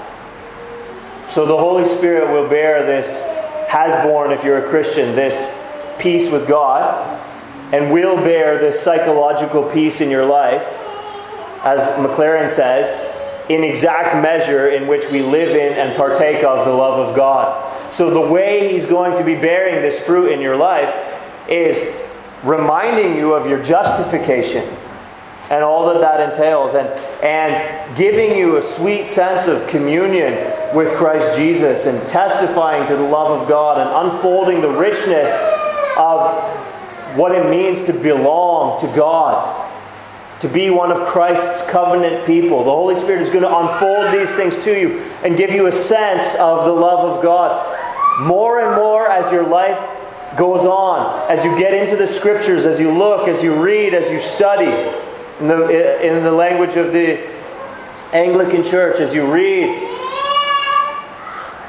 So 1.30 1.46
the 1.46 1.58
Holy 1.58 1.86
Spirit 1.86 2.30
will 2.30 2.48
bear 2.48 2.86
this, 2.86 3.22
has 3.68 3.94
borne, 4.06 4.32
if 4.32 4.46
you're 4.46 4.66
a 4.66 4.70
Christian, 4.70 5.14
this 5.14 5.60
peace 6.00 6.32
with 6.32 6.48
God, 6.48 7.20
and 7.74 7.92
will 7.92 8.18
bear 8.18 8.60
this 8.60 8.80
psychological 8.82 9.70
peace 9.72 10.02
in 10.02 10.10
your 10.10 10.26
life, 10.26 10.64
as 11.64 11.88
Maclaren 11.98 12.50
says, 12.50 13.10
in 13.50 13.64
exact 13.64 14.22
measure 14.22 14.70
in 14.70 14.88
which 14.88 15.10
we 15.12 15.22
live 15.22 15.50
in 15.50 15.74
and 15.74 15.96
partake 15.98 16.44
of 16.44 16.66
the 16.66 16.74
love 16.74 17.08
of 17.08 17.16
God. 17.16 17.94
So 17.94 18.10
the 18.10 18.22
way 18.22 18.72
He's 18.72 18.86
going 18.86 19.18
to 19.18 19.24
be 19.24 19.36
bearing 19.36 19.82
this 19.82 20.00
fruit 20.00 20.32
in 20.32 20.40
your 20.40 20.56
life 20.56 20.94
is 21.50 21.84
reminding 22.44 23.16
you 23.16 23.34
of 23.34 23.48
your 23.48 23.62
justification 23.64 24.64
and 25.50 25.64
all 25.64 25.94
that 25.94 26.00
that 26.00 26.20
entails, 26.20 26.74
and, 26.74 26.88
and 27.22 27.98
giving 27.98 28.36
you 28.36 28.58
a 28.58 28.64
sweet 28.64 29.06
sense 29.06 29.46
of 29.46 29.68
communion 29.68 30.34
with 30.74 30.96
Christ 30.96 31.38
Jesus, 31.38 31.86
and 31.86 32.08
testifying 32.08 32.88
to 32.88 32.96
the 32.96 33.04
love 33.04 33.42
of 33.42 33.48
God, 33.48 33.78
and 33.78 34.12
unfolding 34.12 34.62
the 34.62 34.70
richness 34.70 35.30
of 35.98 37.18
what 37.18 37.32
it 37.32 37.50
means 37.50 37.82
to 37.84 37.94
belong 37.94 38.82
to 38.82 38.88
God, 38.96 39.70
to 40.42 40.48
be 40.48 40.70
one 40.70 40.92
of 40.92 41.08
Christ's 41.08 41.62
covenant 41.70 42.26
people. 42.26 42.64
The 42.64 42.72
Holy 42.72 42.96
Spirit 42.96 43.22
is 43.22 43.30
going 43.30 43.44
to 43.44 43.58
unfold 43.58 44.14
these 44.14 44.32
things 44.36 44.58
to 44.64 44.80
you 44.80 45.00
and 45.24 45.38
give 45.38 45.52
you 45.52 45.68
a 45.68 45.72
sense 45.72 46.36
of 46.36 46.66
the 46.66 46.72
love 46.72 47.16
of 47.16 47.24
God. 47.24 48.22
More 48.22 48.62
and 48.62 48.76
more 48.76 49.10
as 49.10 49.32
your 49.32 49.48
life 49.48 49.80
goes 50.38 50.66
on, 50.66 51.32
as 51.32 51.44
you 51.44 51.58
get 51.58 51.74
into 51.74 51.96
the 51.96 52.08
scriptures, 52.08 52.66
as 52.66 52.80
you 52.80 52.92
look, 52.92 53.28
as 53.28 53.44
you 53.44 53.54
read, 53.54 53.94
as 53.94 54.10
you 54.10 54.20
study, 54.20 54.72
in 55.40 55.48
the, 55.48 56.06
in 56.06 56.24
the 56.24 56.32
language 56.32 56.76
of 56.76 56.94
the 56.94 57.28
Anglican 58.14 58.64
Church, 58.64 59.00
as 59.00 59.14
you 59.14 59.26
read, 59.32 59.68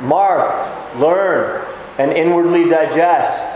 mark, 0.02 0.68
learn, 0.96 1.66
and 1.98 2.12
inwardly 2.12 2.68
digest, 2.68 3.53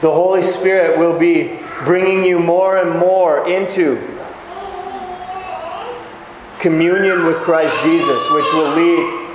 the 0.00 0.12
Holy 0.12 0.42
Spirit 0.42 0.98
will 0.98 1.18
be 1.18 1.58
bringing 1.84 2.24
you 2.24 2.38
more 2.38 2.78
and 2.78 2.98
more 2.98 3.48
into 3.48 3.96
communion 6.60 7.24
with 7.24 7.36
Christ 7.38 7.74
Jesus, 7.82 8.30
which 8.32 8.44
will 8.52 8.74
lead 8.74 9.28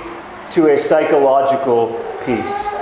to 0.52 0.68
a 0.72 0.78
psychological 0.78 1.88
peace. 2.24 2.74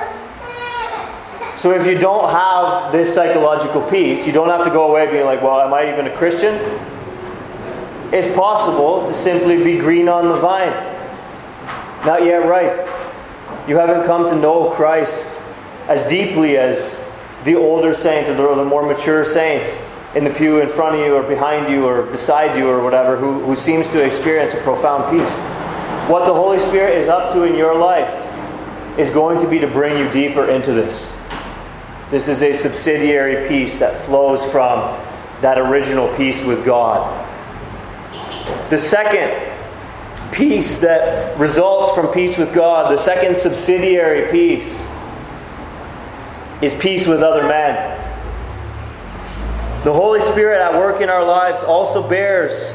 So 1.56 1.72
if 1.72 1.86
you 1.86 1.96
don't 1.96 2.30
have 2.30 2.92
this 2.92 3.14
psychological 3.14 3.82
peace, 3.88 4.26
you 4.26 4.32
don't 4.32 4.48
have 4.48 4.64
to 4.64 4.70
go 4.70 4.90
away 4.90 5.10
being 5.10 5.24
like, 5.24 5.42
well, 5.42 5.60
am 5.60 5.72
I 5.72 5.92
even 5.92 6.06
a 6.06 6.16
Christian? 6.16 6.54
It's 8.12 8.26
possible 8.34 9.06
to 9.06 9.14
simply 9.14 9.62
be 9.62 9.78
green 9.78 10.08
on 10.08 10.28
the 10.28 10.36
vine, 10.36 10.72
not 12.04 12.24
yet 12.24 12.46
ripe. 12.46 12.88
You 13.68 13.76
haven't 13.76 14.06
come 14.06 14.28
to 14.28 14.36
know 14.36 14.70
Christ 14.70 15.40
as 15.88 16.08
deeply 16.08 16.58
as 16.58 17.02
the 17.44 17.54
older 17.54 17.94
saint 17.94 18.28
or 18.28 18.54
the 18.54 18.64
more 18.64 18.82
mature 18.84 19.24
saint 19.24 19.66
in 20.14 20.24
the 20.24 20.30
pew 20.30 20.60
in 20.60 20.68
front 20.68 20.96
of 20.96 21.00
you 21.00 21.14
or 21.14 21.22
behind 21.22 21.72
you 21.72 21.86
or 21.86 22.02
beside 22.02 22.56
you 22.56 22.68
or 22.68 22.82
whatever 22.82 23.16
who, 23.16 23.40
who 23.40 23.56
seems 23.56 23.88
to 23.88 24.04
experience 24.04 24.52
a 24.54 24.58
profound 24.58 25.10
peace. 25.10 25.40
What 26.10 26.26
the 26.26 26.34
Holy 26.34 26.58
Spirit 26.58 26.98
is 26.98 27.08
up 27.08 27.32
to 27.32 27.44
in 27.44 27.56
your 27.56 27.74
life 27.74 28.28
is 28.98 29.10
going 29.10 29.40
to 29.40 29.48
be 29.48 29.58
to 29.58 29.66
bring 29.66 29.96
you 29.98 30.10
deeper 30.10 30.50
into 30.50 30.72
this. 30.72 31.14
This 32.10 32.28
is 32.28 32.42
a 32.42 32.52
subsidiary 32.52 33.48
peace 33.48 33.76
that 33.76 34.04
flows 34.04 34.44
from 34.44 34.80
that 35.40 35.58
original 35.58 36.14
peace 36.16 36.44
with 36.44 36.64
God. 36.64 37.28
The 38.68 38.76
second 38.76 39.50
peace 40.32 40.78
that 40.78 41.38
results 41.38 41.94
from 41.94 42.08
peace 42.12 42.36
with 42.36 42.54
God, 42.54 42.92
the 42.92 42.98
second 42.98 43.36
subsidiary 43.36 44.30
peace, 44.30 44.78
is 46.62 46.74
peace 46.74 47.06
with 47.06 47.22
other 47.22 47.42
men. 47.42 47.98
The 49.84 49.92
Holy 49.92 50.20
Spirit 50.20 50.60
at 50.60 50.74
work 50.74 51.00
in 51.00 51.08
our 51.08 51.24
lives 51.24 51.64
also 51.64 52.08
bears 52.08 52.72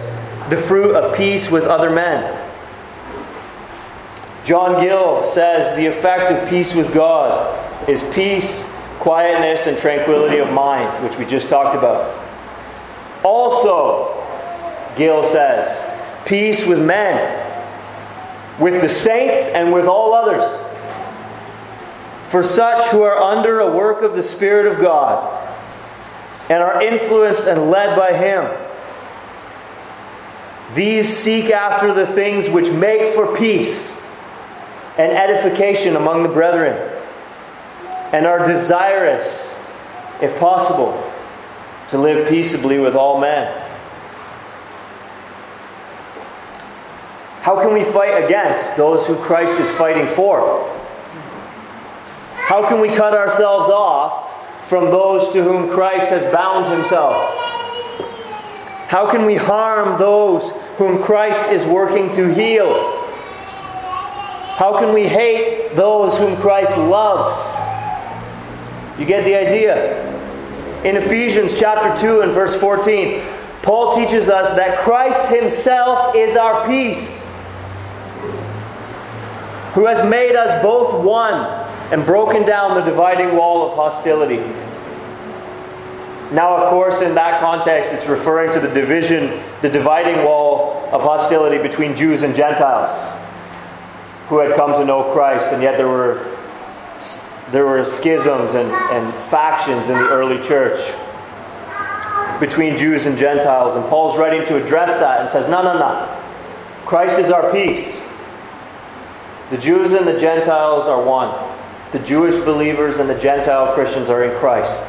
the 0.49 0.57
fruit 0.57 0.93
of 0.95 1.15
peace 1.15 1.49
with 1.49 1.63
other 1.63 1.89
men. 1.89 2.43
John 4.43 4.81
Gill 4.83 5.25
says 5.25 5.75
the 5.77 5.85
effect 5.85 6.31
of 6.31 6.49
peace 6.49 6.75
with 6.75 6.93
God 6.93 7.89
is 7.89 8.03
peace 8.13 8.69
quietness 8.99 9.67
and 9.67 9.77
tranquility 9.77 10.37
of 10.39 10.51
mind, 10.51 11.03
which 11.03 11.17
we 11.17 11.25
just 11.25 11.47
talked 11.47 11.77
about. 11.77 12.13
Also, 13.23 14.13
Gill 14.97 15.23
says, 15.23 15.85
peace 16.25 16.65
with 16.65 16.83
men, 16.83 17.17
with 18.59 18.81
the 18.81 18.89
saints, 18.89 19.49
and 19.49 19.71
with 19.71 19.85
all 19.85 20.13
others. 20.13 20.43
For 22.29 22.43
such 22.43 22.89
who 22.89 23.03
are 23.03 23.17
under 23.17 23.59
a 23.59 23.71
work 23.75 24.01
of 24.01 24.13
the 24.13 24.23
Spirit 24.23 24.65
of 24.71 24.79
God 24.79 25.45
and 26.49 26.61
are 26.61 26.81
influenced 26.81 27.47
and 27.47 27.69
led 27.69 27.97
by 27.97 28.13
Him. 28.13 28.51
These 30.75 31.07
seek 31.15 31.49
after 31.51 31.93
the 31.93 32.05
things 32.05 32.49
which 32.49 32.69
make 32.69 33.13
for 33.13 33.35
peace 33.35 33.93
and 34.97 35.11
edification 35.11 35.95
among 35.95 36.23
the 36.23 36.29
brethren, 36.29 36.75
and 38.11 38.25
are 38.25 38.43
desirous, 38.43 39.47
if 40.21 40.37
possible, 40.39 41.11
to 41.89 41.97
live 41.99 42.27
peaceably 42.27 42.79
with 42.79 42.95
all 42.95 43.21
men. 43.21 43.47
How 47.41 47.61
can 47.61 47.73
we 47.73 47.83
fight 47.83 48.23
against 48.25 48.75
those 48.75 49.05
who 49.05 49.15
Christ 49.17 49.59
is 49.61 49.69
fighting 49.69 50.07
for? 50.07 50.65
How 52.47 52.65
can 52.69 52.79
we 52.79 52.87
cut 52.87 53.13
ourselves 53.13 53.67
off 53.67 54.69
from 54.69 54.85
those 54.85 55.33
to 55.33 55.43
whom 55.43 55.69
Christ 55.69 56.07
has 56.07 56.23
bound 56.31 56.65
himself? 56.73 57.13
How 58.87 59.11
can 59.11 59.25
we 59.25 59.35
harm 59.35 59.99
those 59.99 60.51
whom 60.77 61.03
Christ 61.03 61.51
is 61.51 61.65
working 61.65 62.09
to 62.13 62.33
heal? 62.33 62.71
How 64.55 64.79
can 64.79 64.93
we 64.93 65.09
hate 65.09 65.75
those 65.75 66.17
whom 66.17 66.37
Christ 66.37 66.71
loves? 66.77 67.35
You 68.97 69.05
get 69.05 69.25
the 69.25 69.35
idea. 69.35 70.07
In 70.85 70.95
Ephesians 70.95 71.59
chapter 71.59 72.01
2 72.01 72.21
and 72.21 72.31
verse 72.31 72.55
14, 72.55 73.25
Paul 73.61 73.93
teaches 73.93 74.29
us 74.29 74.55
that 74.55 74.79
Christ 74.79 75.29
himself 75.29 76.15
is 76.15 76.37
our 76.37 76.65
peace, 76.65 77.19
who 79.73 79.85
has 79.85 80.09
made 80.09 80.37
us 80.37 80.63
both 80.63 81.03
one 81.03 81.56
and 81.91 82.05
broken 82.05 82.45
down 82.45 82.75
the 82.75 82.81
dividing 82.81 83.35
wall 83.35 83.69
of 83.69 83.75
hostility. 83.75 84.37
Now, 86.33 86.57
of 86.57 86.69
course, 86.69 87.01
in 87.01 87.15
that 87.15 87.39
context, 87.39 87.93
it's 87.93 88.07
referring 88.07 88.51
to 88.51 88.59
the 88.59 88.67
division, 88.67 89.41
the 89.61 89.69
dividing 89.69 90.25
wall 90.25 90.89
of 90.91 91.01
hostility 91.01 91.57
between 91.57 91.95
Jews 91.95 92.23
and 92.23 92.35
Gentiles 92.35 93.07
who 94.27 94.39
had 94.39 94.55
come 94.55 94.73
to 94.73 94.83
know 94.83 95.11
Christ, 95.13 95.53
and 95.53 95.63
yet 95.63 95.77
there 95.77 95.87
were, 95.87 96.37
there 97.51 97.65
were 97.65 97.85
schisms 97.85 98.55
and, 98.55 98.69
and 98.69 99.13
factions 99.25 99.87
in 99.87 99.97
the 99.97 100.09
early 100.09 100.41
church 100.41 100.79
between 102.39 102.77
Jews 102.77 103.05
and 103.05 103.17
Gentiles. 103.17 103.77
And 103.77 103.85
Paul's 103.85 104.17
writing 104.17 104.45
to 104.47 104.61
address 104.61 104.97
that 104.97 105.21
and 105.21 105.29
says, 105.29 105.47
No, 105.47 105.63
no, 105.63 105.79
no. 105.79 106.23
Christ 106.85 107.19
is 107.19 107.31
our 107.31 107.51
peace. 107.51 108.01
The 109.49 109.57
Jews 109.57 109.93
and 109.93 110.05
the 110.05 110.19
Gentiles 110.19 110.87
are 110.87 111.01
one. 111.01 111.29
The 111.93 111.99
Jewish 111.99 112.35
believers 112.43 112.97
and 112.97 113.09
the 113.09 113.17
Gentile 113.17 113.73
Christians 113.73 114.09
are 114.09 114.25
in 114.25 114.37
Christ. 114.39 114.85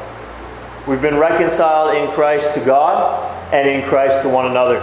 We've 0.89 1.01
been 1.01 1.17
reconciled 1.17 1.97
in 1.97 2.11
Christ 2.13 2.55
to 2.55 2.61
God 2.61 3.55
and 3.55 3.69
in 3.69 3.89
Christ 3.89 4.23
to 4.23 4.29
one 4.29 4.47
another. 4.47 4.81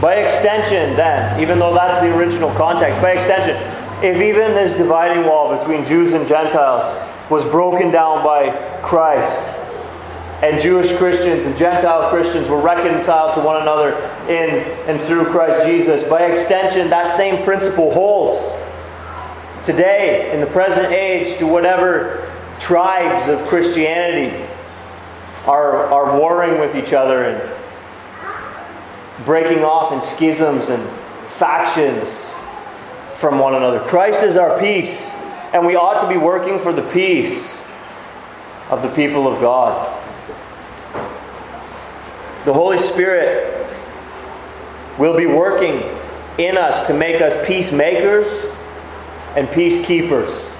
By 0.00 0.16
extension, 0.16 0.94
then, 0.94 1.40
even 1.40 1.58
though 1.58 1.74
that's 1.74 2.00
the 2.00 2.16
original 2.16 2.52
context, 2.54 3.00
by 3.00 3.12
extension, 3.12 3.56
if 4.04 4.22
even 4.22 4.54
this 4.54 4.74
dividing 4.74 5.26
wall 5.26 5.56
between 5.56 5.84
Jews 5.84 6.12
and 6.12 6.24
Gentiles 6.24 6.94
was 7.28 7.44
broken 7.44 7.90
down 7.90 8.24
by 8.24 8.50
Christ, 8.82 9.56
and 10.42 10.60
Jewish 10.60 10.92
Christians 10.96 11.46
and 11.46 11.56
Gentile 11.56 12.10
Christians 12.10 12.48
were 12.48 12.60
reconciled 12.60 13.34
to 13.34 13.40
one 13.40 13.62
another 13.62 13.94
in 14.28 14.50
and 14.88 15.00
through 15.00 15.26
Christ 15.26 15.66
Jesus, 15.66 16.02
by 16.04 16.26
extension, 16.26 16.90
that 16.90 17.08
same 17.08 17.44
principle 17.44 17.92
holds 17.92 18.38
today, 19.64 20.32
in 20.32 20.40
the 20.40 20.46
present 20.46 20.92
age, 20.92 21.38
to 21.38 21.46
whatever 21.46 22.30
tribes 22.58 23.28
of 23.28 23.46
Christianity 23.48 24.44
are, 25.46 25.86
are 25.86 26.18
warring 26.18 26.60
with 26.60 26.76
each 26.76 26.92
other 26.92 27.24
and 27.24 29.24
breaking 29.24 29.64
off 29.64 29.92
in 29.92 30.00
schisms 30.00 30.68
and 30.68 30.88
factions 31.28 32.32
from 33.14 33.38
one 33.38 33.54
another. 33.54 33.80
Christ 33.80 34.22
is 34.22 34.36
our 34.36 34.58
peace, 34.58 35.12
and 35.52 35.66
we 35.66 35.76
ought 35.76 36.00
to 36.00 36.08
be 36.08 36.16
working 36.16 36.58
for 36.58 36.72
the 36.72 36.88
peace 36.90 37.60
of 38.70 38.82
the 38.82 38.88
people 38.90 39.26
of 39.26 39.40
God. 39.40 39.98
The 42.44 42.52
Holy 42.52 42.78
Spirit 42.78 43.66
will 44.98 45.16
be 45.16 45.26
working 45.26 45.82
in 46.38 46.56
us 46.56 46.86
to 46.86 46.94
make 46.94 47.20
us 47.20 47.36
peacemakers 47.46 48.26
and 49.36 49.48
peacekeepers 49.48 50.54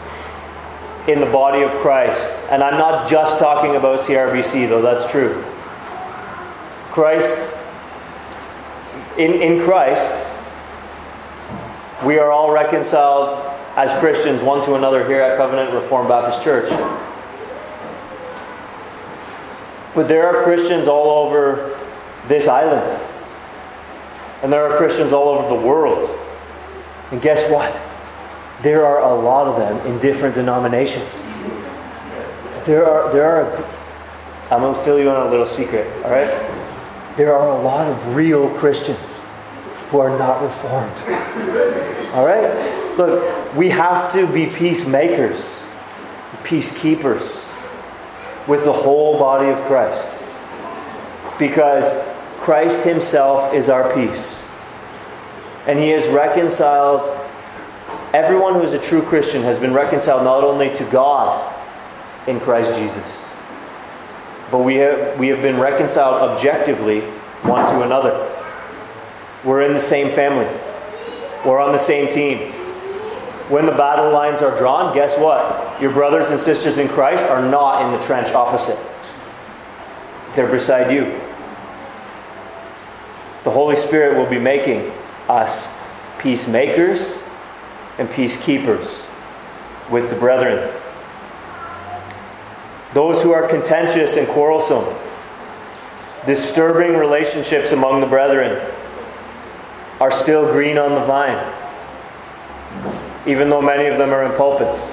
in 1.09 1.21
the 1.21 1.27
body 1.27 1.63
of 1.63 1.71
Christ. 1.73 2.21
And 2.51 2.63
I'm 2.63 2.79
not 2.79 3.09
just 3.09 3.39
talking 3.39 3.77
about 3.77 4.01
CRBC, 4.01 4.69
though 4.69 4.83
that's 4.83 5.11
true. 5.11 5.45
Christ 6.91 7.53
in, 9.19 9.43
in 9.43 9.61
Christ, 9.61 10.27
we 12.05 12.19
are 12.19 12.31
all 12.31 12.51
reconciled 12.51 13.39
as 13.77 13.91
Christians 14.01 14.43
one 14.43 14.65
to 14.65 14.75
another 14.75 15.07
here 15.07 15.21
at 15.21 15.37
Covenant 15.37 15.73
Reformed 15.73 16.09
Baptist 16.09 16.43
Church. 16.43 16.71
But 19.95 20.09
there 20.09 20.27
are 20.27 20.43
Christians 20.43 20.89
all 20.89 21.27
over 21.27 21.79
this 22.27 22.49
island. 22.49 23.01
And 24.43 24.53
there 24.53 24.67
are 24.67 24.77
Christians 24.79 25.13
all 25.13 25.29
over 25.29 25.55
the 25.55 25.67
world. 25.67 26.09
And 27.11 27.21
guess 27.21 27.51
what? 27.51 27.75
There 28.61 28.85
are 28.85 29.01
a 29.01 29.15
lot 29.15 29.49
of 29.49 29.57
them 29.57 29.87
in 29.87 29.99
different 29.99 30.35
denominations. 30.35 31.23
There 32.65 32.85
are, 32.87 33.12
there 33.12 33.25
are, 33.25 33.65
I'm 34.51 34.61
going 34.61 34.75
to 34.75 34.85
fill 34.85 34.99
you 34.99 35.09
in 35.11 35.17
on 35.17 35.27
a 35.27 35.31
little 35.31 35.47
secret, 35.47 35.87
all 36.05 36.11
right? 36.11 36.62
there 37.17 37.35
are 37.35 37.49
a 37.49 37.62
lot 37.62 37.87
of 37.87 38.15
real 38.15 38.49
Christians 38.59 39.19
who 39.91 39.99
are 39.99 40.17
not 40.19 40.43
reformed. 40.43 40.97
All 42.15 42.25
right? 42.25 42.97
Look, 42.97 43.55
we 43.55 43.69
have 43.69 44.12
to 44.15 44.27
be 44.27 44.47
peacemakers, 44.47 45.62
peacekeepers 46.43 47.47
with 48.49 48.65
the 48.65 48.73
whole 48.73 49.19
body 49.19 49.51
of 49.51 49.59
Christ. 49.62 50.17
Because 51.38 52.03
Christ 52.38 52.83
Himself 52.83 53.53
is 53.53 53.69
our 53.69 53.93
peace. 53.95 54.41
And 55.67 55.79
He 55.79 55.91
has 55.91 56.09
reconciled, 56.09 57.03
everyone 58.12 58.55
who 58.55 58.62
is 58.62 58.72
a 58.72 58.79
true 58.79 59.03
Christian 59.03 59.42
has 59.42 59.59
been 59.59 59.72
reconciled 59.72 60.25
not 60.25 60.44
only 60.44 60.75
to 60.75 60.85
God 60.90 61.55
in 62.27 62.40
Christ 62.40 62.75
Jesus 62.75 63.33
but 64.53 64.59
we 64.59 64.75
have, 64.77 65.18
we 65.18 65.29
have 65.29 65.40
been 65.40 65.59
reconciled 65.59 66.31
objectively 66.31 67.01
one 67.40 67.66
to 67.72 67.81
another. 67.81 68.29
We're 69.44 69.62
in 69.62 69.72
the 69.72 69.81
same 69.81 70.14
family, 70.14 70.46
we're 71.44 71.59
on 71.59 71.72
the 71.72 71.79
same 71.79 72.12
team. 72.12 72.53
When 73.48 73.64
the 73.64 73.72
battle 73.72 74.12
lines 74.12 74.42
are 74.42 74.57
drawn, 74.57 74.94
guess 74.94 75.18
what? 75.18 75.81
Your 75.81 75.90
brothers 75.90 76.31
and 76.31 76.38
sisters 76.38 76.77
in 76.77 76.88
Christ 76.88 77.25
are 77.25 77.42
not 77.42 77.83
in 77.83 77.98
the 77.98 78.07
trench 78.07 78.29
opposite, 78.35 78.79
they're 80.37 80.51
beside 80.51 80.92
you. 80.92 81.18
The 83.44 83.51
Holy 83.51 83.77
Spirit 83.77 84.18
will 84.18 84.29
be 84.29 84.38
making 84.38 84.92
us 85.31 85.66
peacemakers 86.18 87.18
and 87.99 88.09
peacekeepers 88.09 89.07
with 89.91 90.09
the 90.11 90.17
brethren. 90.17 90.73
Those 92.95 93.23
who 93.23 93.33
are 93.33 93.47
contentious 93.49 94.17
and 94.17 94.29
quarrelsome, 94.29 94.85
disturbing 96.27 96.97
relationships 96.97 97.73
among 97.73 98.01
the 98.01 98.07
brethren, 98.07 98.61
are 100.01 100.11
still 100.11 100.51
green 100.53 100.79
on 100.79 100.93
the 100.95 101.05
vine, 101.07 101.39
even 103.27 103.49
though 103.49 103.63
many 103.63 103.87
of 103.87 103.99
them 103.99 104.11
are 104.11 104.25
in 104.25 104.33
pulpits. 104.33 104.91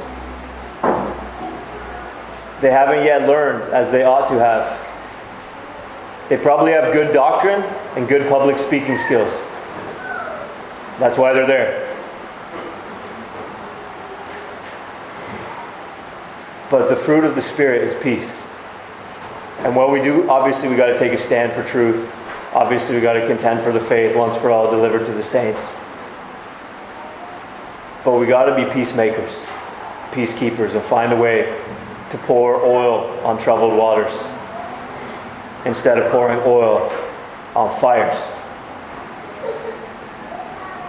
They 2.61 2.71
haven't 2.71 3.05
yet 3.05 3.27
learned 3.27 3.73
as 3.73 3.89
they 3.89 4.03
ought 4.03 4.27
to 4.29 4.39
have. 4.39 4.85
They 6.29 6.37
probably 6.37 6.73
have 6.73 6.93
good 6.93 7.13
doctrine 7.13 7.63
and 7.95 8.07
good 8.07 8.29
public 8.29 8.59
speaking 8.59 8.97
skills. 8.97 9.41
That's 10.99 11.17
why 11.17 11.33
they're 11.33 11.47
there. 11.47 11.88
But 16.69 16.89
the 16.89 16.95
fruit 16.95 17.23
of 17.23 17.35
the 17.35 17.41
Spirit 17.41 17.81
is 17.81 17.95
peace. 17.95 18.43
And 19.59 19.75
what 19.75 19.91
we 19.91 20.01
do, 20.01 20.29
obviously, 20.29 20.69
we 20.69 20.75
got 20.75 20.87
to 20.87 20.97
take 20.97 21.11
a 21.11 21.17
stand 21.17 21.51
for 21.51 21.63
truth. 21.63 22.13
Obviously, 22.53 22.95
we 22.95 23.01
got 23.01 23.13
to 23.13 23.27
contend 23.27 23.61
for 23.61 23.71
the 23.71 23.79
faith 23.79 24.15
once 24.15 24.37
for 24.37 24.51
all 24.51 24.71
delivered 24.71 25.05
to 25.05 25.11
the 25.11 25.23
saints. 25.23 25.67
But 28.05 28.13
we 28.13 28.25
got 28.25 28.45
to 28.45 28.55
be 28.55 28.71
peacemakers, 28.71 29.31
peacekeepers, 30.11 30.73
and 30.73 30.81
find 30.81 31.11
a 31.11 31.15
way 31.15 31.61
to 32.11 32.17
pour 32.19 32.63
oil 32.63 33.09
on 33.25 33.37
troubled 33.37 33.77
waters 33.77 34.13
instead 35.65 35.97
of 35.97 36.11
pouring 36.11 36.39
oil 36.45 36.89
on 37.55 37.69
fires. 37.79 38.17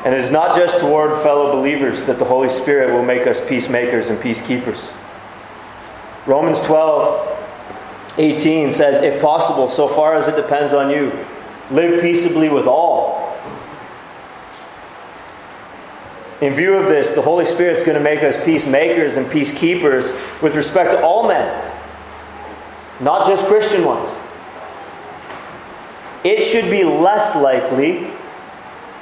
And 0.05 0.15
it 0.15 0.21
is 0.21 0.31
not 0.31 0.57
just 0.57 0.79
toward 0.79 1.21
fellow 1.21 1.53
believers 1.53 2.05
that 2.05 2.19
the 2.19 2.25
Holy 2.25 2.49
Spirit 2.49 2.93
will 2.93 3.05
make 3.05 3.27
us 3.27 3.47
peacemakers 3.47 4.09
and 4.09 4.19
peacekeepers. 4.19 4.97
Romans 6.31 6.61
12, 6.61 8.17
18 8.17 8.71
says, 8.71 9.03
If 9.03 9.21
possible, 9.21 9.69
so 9.69 9.89
far 9.89 10.15
as 10.15 10.29
it 10.29 10.37
depends 10.37 10.73
on 10.73 10.89
you, 10.89 11.11
live 11.73 12.01
peaceably 12.01 12.49
with 12.49 12.69
all. 12.69 13.37
In 16.41 16.55
view 16.55 16.75
of 16.75 16.87
this, 16.87 17.17
the 17.17 17.21
Holy 17.21 17.47
Spirit's 17.47 17.83
going 17.83 17.99
to 17.99 18.01
make 18.03 18.23
us 18.23 18.37
peacemakers 18.45 19.17
and 19.17 19.27
peacekeepers 19.27 20.13
with 20.41 20.55
respect 20.55 20.93
to 20.93 21.03
all 21.05 21.27
men, 21.27 21.73
not 23.01 23.27
just 23.27 23.45
Christian 23.47 23.85
ones. 23.85 24.09
It 26.23 26.45
should 26.45 26.71
be 26.71 26.85
less 26.85 27.35
likely, 27.35 28.09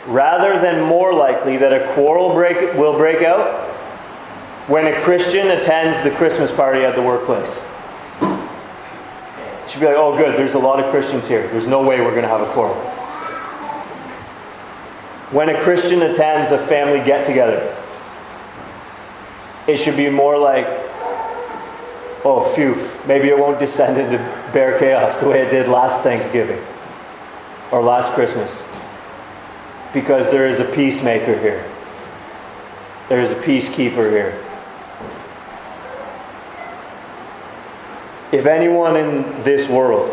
rather 0.07 0.59
than 0.63 0.81
more 0.81 1.13
likely, 1.13 1.59
that 1.59 1.75
a 1.75 1.93
quarrel 1.93 2.33
break, 2.33 2.73
will 2.73 2.97
break 2.97 3.21
out 3.21 3.68
when 4.69 4.87
a 4.87 5.01
Christian 5.01 5.51
attends 5.51 6.03
the 6.05 6.11
Christmas 6.17 6.53
party 6.53 6.85
at 6.85 6.95
the 6.95 7.03
workplace. 7.03 7.55
Should 9.67 9.81
be 9.81 9.87
like, 9.87 9.97
oh, 9.97 10.17
good, 10.17 10.39
there's 10.39 10.55
a 10.55 10.59
lot 10.59 10.79
of 10.79 10.91
Christians 10.91 11.27
here. 11.27 11.49
There's 11.49 11.67
no 11.67 11.83
way 11.83 12.01
we're 12.01 12.11
going 12.11 12.23
to 12.23 12.29
have 12.29 12.43
a 12.43 12.53
quarrel. 12.53 12.75
When 15.31 15.49
a 15.49 15.61
Christian 15.63 16.03
attends 16.03 16.53
a 16.53 16.59
family 16.59 17.01
get 17.05 17.27
together, 17.27 17.75
it 19.67 19.77
should 19.77 19.97
be 19.97 20.09
more 20.09 20.39
like, 20.39 20.67
oh, 22.25 22.51
phew, 22.55 22.89
maybe 23.07 23.29
it 23.29 23.39
won't 23.39 23.59
descend 23.59 23.99
into 23.99 24.19
bare 24.53 24.79
chaos 24.79 25.19
the 25.19 25.29
way 25.29 25.43
it 25.43 25.51
did 25.51 25.69
last 25.69 26.03
Thanksgiving 26.03 26.63
or 27.71 27.83
last 27.83 28.13
Christmas. 28.13 28.67
Because 29.93 30.31
there 30.31 30.47
is 30.47 30.61
a 30.61 30.65
peacemaker 30.65 31.39
here, 31.39 31.65
there 33.09 33.19
is 33.19 33.33
a 33.33 33.37
peacekeeper 33.37 34.11
here. 34.11 34.45
If 38.31 38.47
anyone 38.47 38.97
in 38.97 39.43
this 39.43 39.69
world 39.69 40.11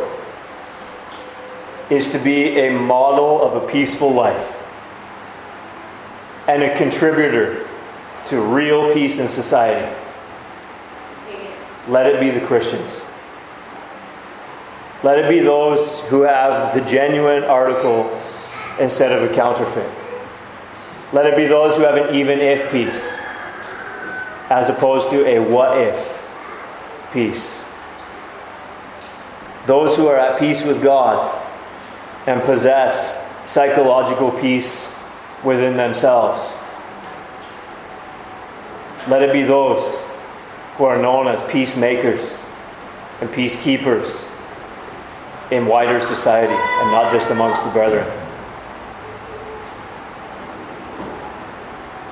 is 1.90 2.12
to 2.12 2.18
be 2.18 2.60
a 2.60 2.72
model 2.72 3.42
of 3.42 3.62
a 3.62 3.68
peaceful 3.68 4.12
life, 4.12 4.56
and 6.48 6.62
a 6.64 6.78
contributor 6.78 7.68
to 8.28 8.42
real 8.42 8.94
peace 8.94 9.20
in 9.20 9.28
society. 9.28 9.94
Let 11.88 12.08
it 12.08 12.20
be 12.20 12.32
the 12.32 12.46
Christians. 12.46 13.02
Let 15.04 15.20
it 15.20 15.30
be 15.30 15.40
those 15.40 16.02
who 16.02 16.22
have 16.22 16.74
the 16.74 16.82
genuine 16.90 17.44
article 17.44 18.20
instead 18.80 19.12
of 19.12 19.30
a 19.30 19.34
counterfeit. 19.34 19.90
Let 21.14 21.28
it 21.28 21.36
be 21.36 21.46
those 21.46 21.76
who 21.76 21.84
have 21.84 21.96
an 21.96 22.16
even 22.16 22.40
if 22.40 22.72
peace 22.72 23.18
as 24.50 24.70
opposed 24.70 25.10
to 25.10 25.26
a 25.26 25.40
what 25.40 25.78
if 25.80 26.24
peace. 27.12 27.65
Those 29.66 29.96
who 29.96 30.08
are 30.08 30.18
at 30.18 30.40
peace 30.40 30.64
with 30.64 30.84
God 30.84 31.44
and 32.28 32.42
possess 32.44 33.28
psychological 33.46 34.32
peace 34.32 34.88
within 35.44 35.76
themselves. 35.76 36.52
Let 39.08 39.22
it 39.22 39.32
be 39.32 39.44
those 39.44 40.02
who 40.78 40.86
are 40.86 40.98
known 40.98 41.28
as 41.28 41.42
peacemakers 41.52 42.38
and 43.22 43.30
peacekeepers 43.30 44.30
in 45.52 45.68
wider 45.68 46.02
society 46.02 46.54
and 46.54 46.92
not 46.92 47.12
just 47.12 47.30
amongst 47.32 47.64
the 47.64 47.72
brethren. 47.72 48.06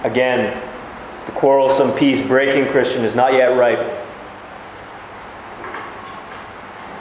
Again, 0.04 0.62
the 1.26 1.32
quarrelsome, 1.32 1.92
peace 1.94 2.26
breaking 2.26 2.72
Christian 2.72 3.04
is 3.04 3.16
not 3.16 3.34
yet 3.34 3.58
ripe. 3.58 4.03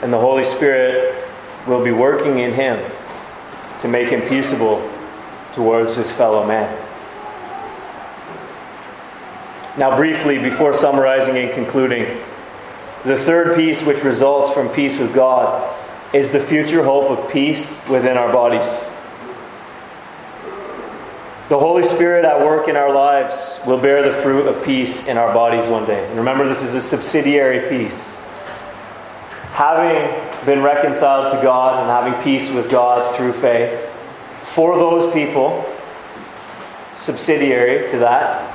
And 0.03 0.11
the 0.11 0.19
Holy 0.19 0.43
Spirit 0.43 1.15
will 1.65 1.81
be 1.81 1.91
working 1.91 2.39
in 2.39 2.51
him 2.51 2.91
to 3.79 3.87
make 3.87 4.09
him 4.09 4.21
peaceable 4.27 4.91
towards 5.53 5.95
his 5.95 6.11
fellow 6.11 6.45
man. 6.45 6.77
Now, 9.77 9.95
briefly, 9.95 10.39
before 10.39 10.73
summarizing 10.73 11.37
and 11.37 11.53
concluding, 11.53 12.21
the 13.05 13.17
third 13.17 13.55
piece, 13.55 13.81
which 13.85 14.03
results 14.03 14.53
from 14.53 14.67
peace 14.69 14.99
with 14.99 15.15
God, 15.15 15.73
is 16.13 16.31
the 16.31 16.39
future 16.39 16.83
hope 16.83 17.09
of 17.09 17.31
peace 17.31 17.73
within 17.87 18.17
our 18.17 18.31
bodies. 18.31 18.69
The 21.47 21.59
Holy 21.59 21.83
Spirit 21.83 22.25
at 22.25 22.39
work 22.39 22.67
in 22.67 22.75
our 22.75 22.93
lives 22.93 23.61
will 23.65 23.77
bear 23.79 24.03
the 24.03 24.11
fruit 24.21 24.47
of 24.47 24.63
peace 24.65 25.07
in 25.07 25.17
our 25.17 25.33
bodies 25.33 25.67
one 25.69 25.85
day. 25.85 26.05
And 26.07 26.17
remember, 26.17 26.47
this 26.47 26.61
is 26.61 26.75
a 26.75 26.81
subsidiary 26.81 27.69
peace. 27.69 28.17
Having 29.53 30.47
been 30.47 30.63
reconciled 30.63 31.31
to 31.31 31.39
God 31.43 31.81
and 31.81 31.87
having 31.87 32.19
peace 32.23 32.51
with 32.51 32.71
God 32.71 33.15
through 33.15 33.33
faith, 33.33 33.87
for 34.41 34.75
those 34.77 35.13
people, 35.13 35.63
subsidiary 36.95 37.87
to 37.91 37.99
that, 37.99 38.49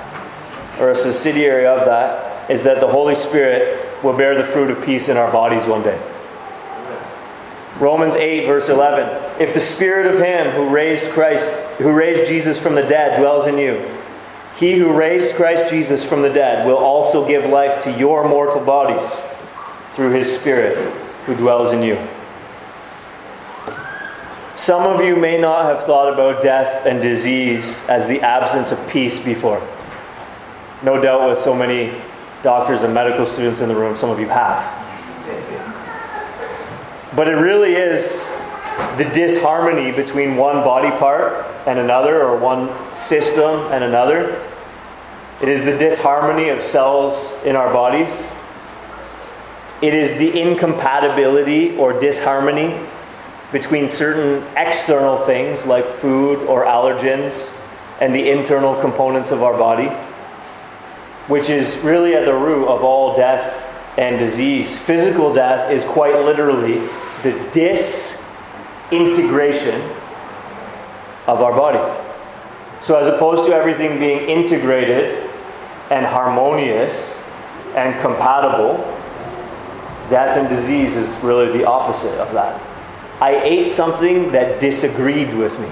or 0.81 0.91
a 0.91 0.97
subsidiary 0.97 1.67
of 1.67 1.85
that, 1.85 2.51
is 2.51 2.65
that 2.65 2.81
the 2.81 2.89
Holy 2.89 3.15
Spirit 3.15 4.03
will 4.03 4.17
bear 4.17 4.37
the 4.37 4.43
fruit 4.43 4.73
of 4.73 4.85
peace 4.85 5.09
in 5.09 5.17
our 5.17 5.31
bodies 5.31 5.65
one 5.67 5.85
day. 5.85 6.03
Romans 7.79 8.17
8, 8.17 8.47
verse 8.47 8.69
11. 8.69 9.41
If 9.41 9.55
the 9.55 9.61
spirit 9.61 10.13
of 10.13 10.21
him 10.21 10.51
who 10.51 10.69
raised 10.69 11.13
Christ, 11.13 11.53
who 11.79 11.93
raised 11.93 12.27
Jesus 12.27 12.61
from 12.61 12.75
the 12.75 12.83
dead 12.83 13.21
dwells 13.21 13.47
in 13.47 13.57
you, 13.57 13.89
he 14.57 14.77
who 14.77 14.93
raised 14.93 15.37
Christ 15.37 15.71
Jesus 15.71 16.05
from 16.05 16.23
the 16.23 16.29
dead 16.29 16.67
will 16.67 16.79
also 16.79 17.25
give 17.25 17.49
life 17.49 17.85
to 17.85 17.97
your 17.97 18.29
mortal 18.29 18.65
bodies 18.65 19.17
through 19.99 20.13
his 20.13 20.39
spirit 20.39 20.77
who 21.27 21.35
dwells 21.35 21.73
in 21.73 21.83
you. 21.83 21.99
Some 24.55 24.85
of 24.85 25.05
you 25.05 25.17
may 25.17 25.41
not 25.41 25.65
have 25.65 25.83
thought 25.87 26.13
about 26.13 26.41
death 26.41 26.87
and 26.87 27.03
disease 27.03 27.85
as 27.89 28.07
the 28.07 28.21
absence 28.21 28.71
of 28.71 28.79
peace 28.89 29.19
before. 29.19 29.61
No 30.85 31.03
doubt, 31.03 31.29
with 31.29 31.37
so 31.37 31.53
many 31.53 32.01
doctors 32.45 32.85
and 32.85 32.95
medical 32.95 33.27
students 33.27 33.59
in 33.59 33.69
the 33.69 33.75
room, 33.75 33.97
some 33.97 34.09
of 34.09 34.21
you 34.21 34.29
have. 34.29 34.63
But 37.17 37.27
it 37.27 37.35
really 37.35 37.75
is 37.75 38.25
the 38.99 39.11
disharmony 39.13 39.91
between 39.91 40.37
one 40.37 40.63
body 40.63 40.93
part 40.99 41.45
and 41.67 41.81
another, 41.81 42.23
or 42.23 42.39
one 42.39 42.71
system 42.95 43.73
and 43.73 43.83
another. 43.83 44.49
It 45.43 45.49
is 45.49 45.65
the 45.65 45.77
disharmony 45.77 46.51
of 46.51 46.63
cells 46.63 47.35
in 47.43 47.57
our 47.57 47.73
bodies. 47.73 48.33
It 49.81 49.95
is 49.95 50.19
the 50.19 50.41
incompatibility 50.41 51.77
or 51.77 51.99
disharmony 51.99 52.79
between 53.53 53.89
certain 53.89 54.45
external 54.57 55.19
things 55.25 55.65
like 55.67 55.87
food 55.87 56.45
or 56.49 56.65
allergens 56.65 57.55
and 58.01 58.15
the 58.15 58.31
internal 58.31 58.81
components 58.81 59.31
of 59.31 59.43
our 59.43 59.57
body, 59.57 59.89
which 61.29 61.49
is 61.49 61.77
really 61.79 62.15
at 62.15 62.25
the 62.25 62.35
root 62.35 62.67
of 62.67 62.83
all 62.83 63.17
death 63.17 63.65
and 63.97 64.19
disease. 64.19 64.77
Physical 64.77 65.33
death 65.33 65.71
is 65.71 65.85
quite 65.85 66.15
literally 66.15 66.79
the 67.23 67.33
disintegration 68.91 69.81
of 71.27 71.41
our 71.43 71.53
body. 71.53 71.79
So, 72.81 72.97
as 72.97 73.09
opposed 73.09 73.47
to 73.47 73.53
everything 73.55 73.99
being 73.99 74.29
integrated 74.29 75.31
and 75.91 76.07
harmonious 76.07 77.21
and 77.75 78.01
compatible, 78.01 78.98
death 80.11 80.37
and 80.37 80.49
disease 80.49 80.97
is 80.97 81.17
really 81.23 81.57
the 81.57 81.67
opposite 81.67 82.19
of 82.19 82.33
that. 82.33 82.61
I 83.21 83.41
ate 83.43 83.73
something 83.73 84.33
that 84.33 84.61
disagreed 84.61 85.35
with 85.35 85.59
me. 85.59 85.69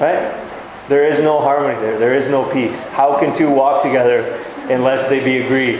Right? 0.00 0.42
There 0.88 1.06
is 1.06 1.20
no 1.20 1.40
harmony 1.40 1.80
there. 1.80 1.98
There 1.98 2.14
is 2.14 2.28
no 2.28 2.50
peace. 2.50 2.86
How 2.88 3.18
can 3.18 3.34
two 3.34 3.50
walk 3.50 3.82
together 3.82 4.22
unless 4.70 5.08
they 5.08 5.24
be 5.24 5.38
agreed? 5.38 5.78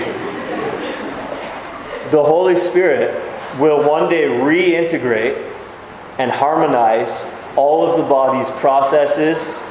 The 2.10 2.22
Holy 2.22 2.56
Spirit 2.56 3.14
will 3.58 3.86
one 3.88 4.08
day 4.08 4.24
reintegrate 4.24 5.52
and 6.18 6.30
harmonize 6.30 7.26
all 7.56 7.88
of 7.88 7.96
the 7.96 8.02
body's 8.04 8.50
processes 8.52 9.62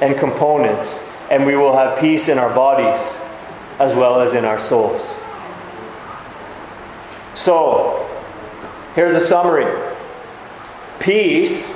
and 0.00 0.16
components, 0.16 1.02
and 1.30 1.46
we 1.46 1.56
will 1.56 1.74
have 1.74 1.98
peace 1.98 2.28
in 2.28 2.38
our 2.38 2.52
bodies 2.54 3.00
as 3.78 3.94
well 3.94 4.20
as 4.20 4.34
in 4.34 4.44
our 4.44 4.58
souls. 4.58 5.14
So, 7.36 8.08
here's 8.94 9.14
a 9.14 9.20
summary. 9.20 9.94
Peace 10.98 11.72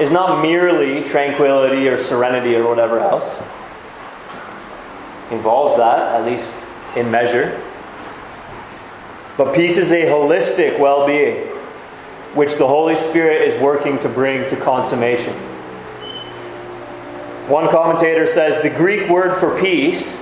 is 0.00 0.10
not 0.10 0.42
merely 0.42 1.04
tranquility 1.04 1.86
or 1.86 2.02
serenity 2.02 2.56
or 2.56 2.68
whatever 2.68 2.98
else. 2.98 3.38
Involves 5.30 5.76
that, 5.76 6.16
at 6.16 6.26
least 6.26 6.52
in 6.96 7.12
measure. 7.12 7.62
But 9.36 9.54
peace 9.54 9.76
is 9.76 9.92
a 9.92 10.02
holistic 10.02 10.80
well 10.80 11.06
being, 11.06 11.46
which 12.34 12.56
the 12.56 12.66
Holy 12.66 12.96
Spirit 12.96 13.42
is 13.42 13.58
working 13.62 14.00
to 14.00 14.08
bring 14.08 14.48
to 14.48 14.56
consummation. 14.56 15.32
One 17.48 17.70
commentator 17.70 18.26
says 18.26 18.60
the 18.64 18.70
Greek 18.70 19.08
word 19.08 19.38
for 19.38 19.56
peace, 19.60 20.20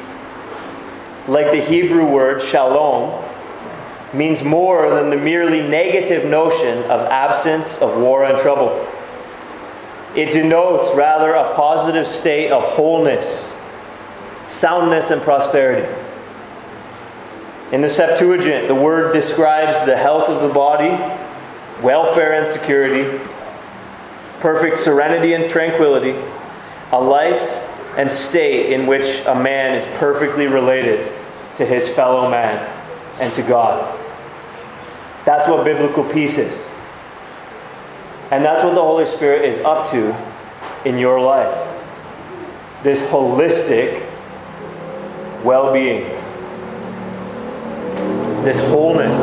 like 1.28 1.50
the 1.50 1.62
Hebrew 1.62 2.04
word 2.04 2.42
shalom, 2.42 3.24
means 4.12 4.42
more 4.42 4.90
than 4.90 5.10
the 5.10 5.16
merely 5.16 5.62
negative 5.62 6.28
notion 6.28 6.78
of 6.84 7.00
absence 7.08 7.80
of 7.80 7.96
war 7.98 8.24
and 8.24 8.38
trouble. 8.38 8.86
It 10.14 10.32
denotes 10.32 10.94
rather 10.94 11.32
a 11.32 11.54
positive 11.54 12.06
state 12.06 12.50
of 12.50 12.62
wholeness, 12.62 13.50
soundness 14.46 15.10
and 15.10 15.22
prosperity. 15.22 15.88
In 17.72 17.80
the 17.80 17.88
Septuagint, 17.88 18.68
the 18.68 18.74
word 18.74 19.14
describes 19.14 19.84
the 19.86 19.96
health 19.96 20.28
of 20.28 20.42
the 20.42 20.52
body, 20.52 20.90
welfare 21.82 22.34
and 22.34 22.52
security, 22.52 23.18
perfect 24.40 24.76
serenity 24.76 25.32
and 25.32 25.48
tranquility, 25.48 26.14
a 26.92 27.00
life 27.00 27.40
and 27.96 28.10
state 28.10 28.72
in 28.72 28.86
which 28.86 29.24
a 29.26 29.34
man 29.34 29.74
is 29.74 29.86
perfectly 29.98 30.46
related 30.46 31.10
to 31.54 31.64
his 31.64 31.88
fellow 31.88 32.30
man 32.30 32.58
and 33.18 33.32
to 33.32 33.42
God. 33.42 33.98
That's 35.24 35.48
what 35.48 35.64
biblical 35.64 36.04
peace 36.04 36.38
is. 36.38 36.68
And 38.30 38.44
that's 38.44 38.64
what 38.64 38.74
the 38.74 38.82
Holy 38.82 39.06
Spirit 39.06 39.44
is 39.44 39.58
up 39.60 39.90
to 39.90 40.16
in 40.84 40.98
your 40.98 41.20
life. 41.20 41.54
This 42.82 43.02
holistic 43.02 44.08
well 45.44 45.72
being, 45.72 46.02
this 48.44 48.58
wholeness. 48.68 49.18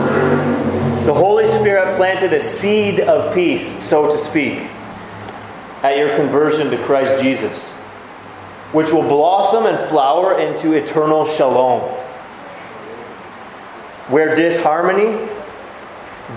The 1.05 1.13
Holy 1.13 1.47
Spirit 1.47 1.95
planted 1.95 2.33
a 2.33 2.43
seed 2.43 2.99
of 2.99 3.33
peace, 3.33 3.81
so 3.83 4.11
to 4.11 4.17
speak, 4.17 4.59
at 5.81 5.97
your 5.97 6.15
conversion 6.15 6.69
to 6.71 6.77
Christ 6.83 7.21
Jesus, 7.21 7.77
which 8.73 8.91
will 8.91 9.01
blossom 9.01 9.65
and 9.65 9.89
flower 9.89 10.39
into 10.39 10.73
eternal 10.73 11.25
shalom, 11.25 11.81
where 14.09 14.35
disharmony, 14.35 15.27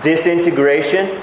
disintegration, 0.03 1.21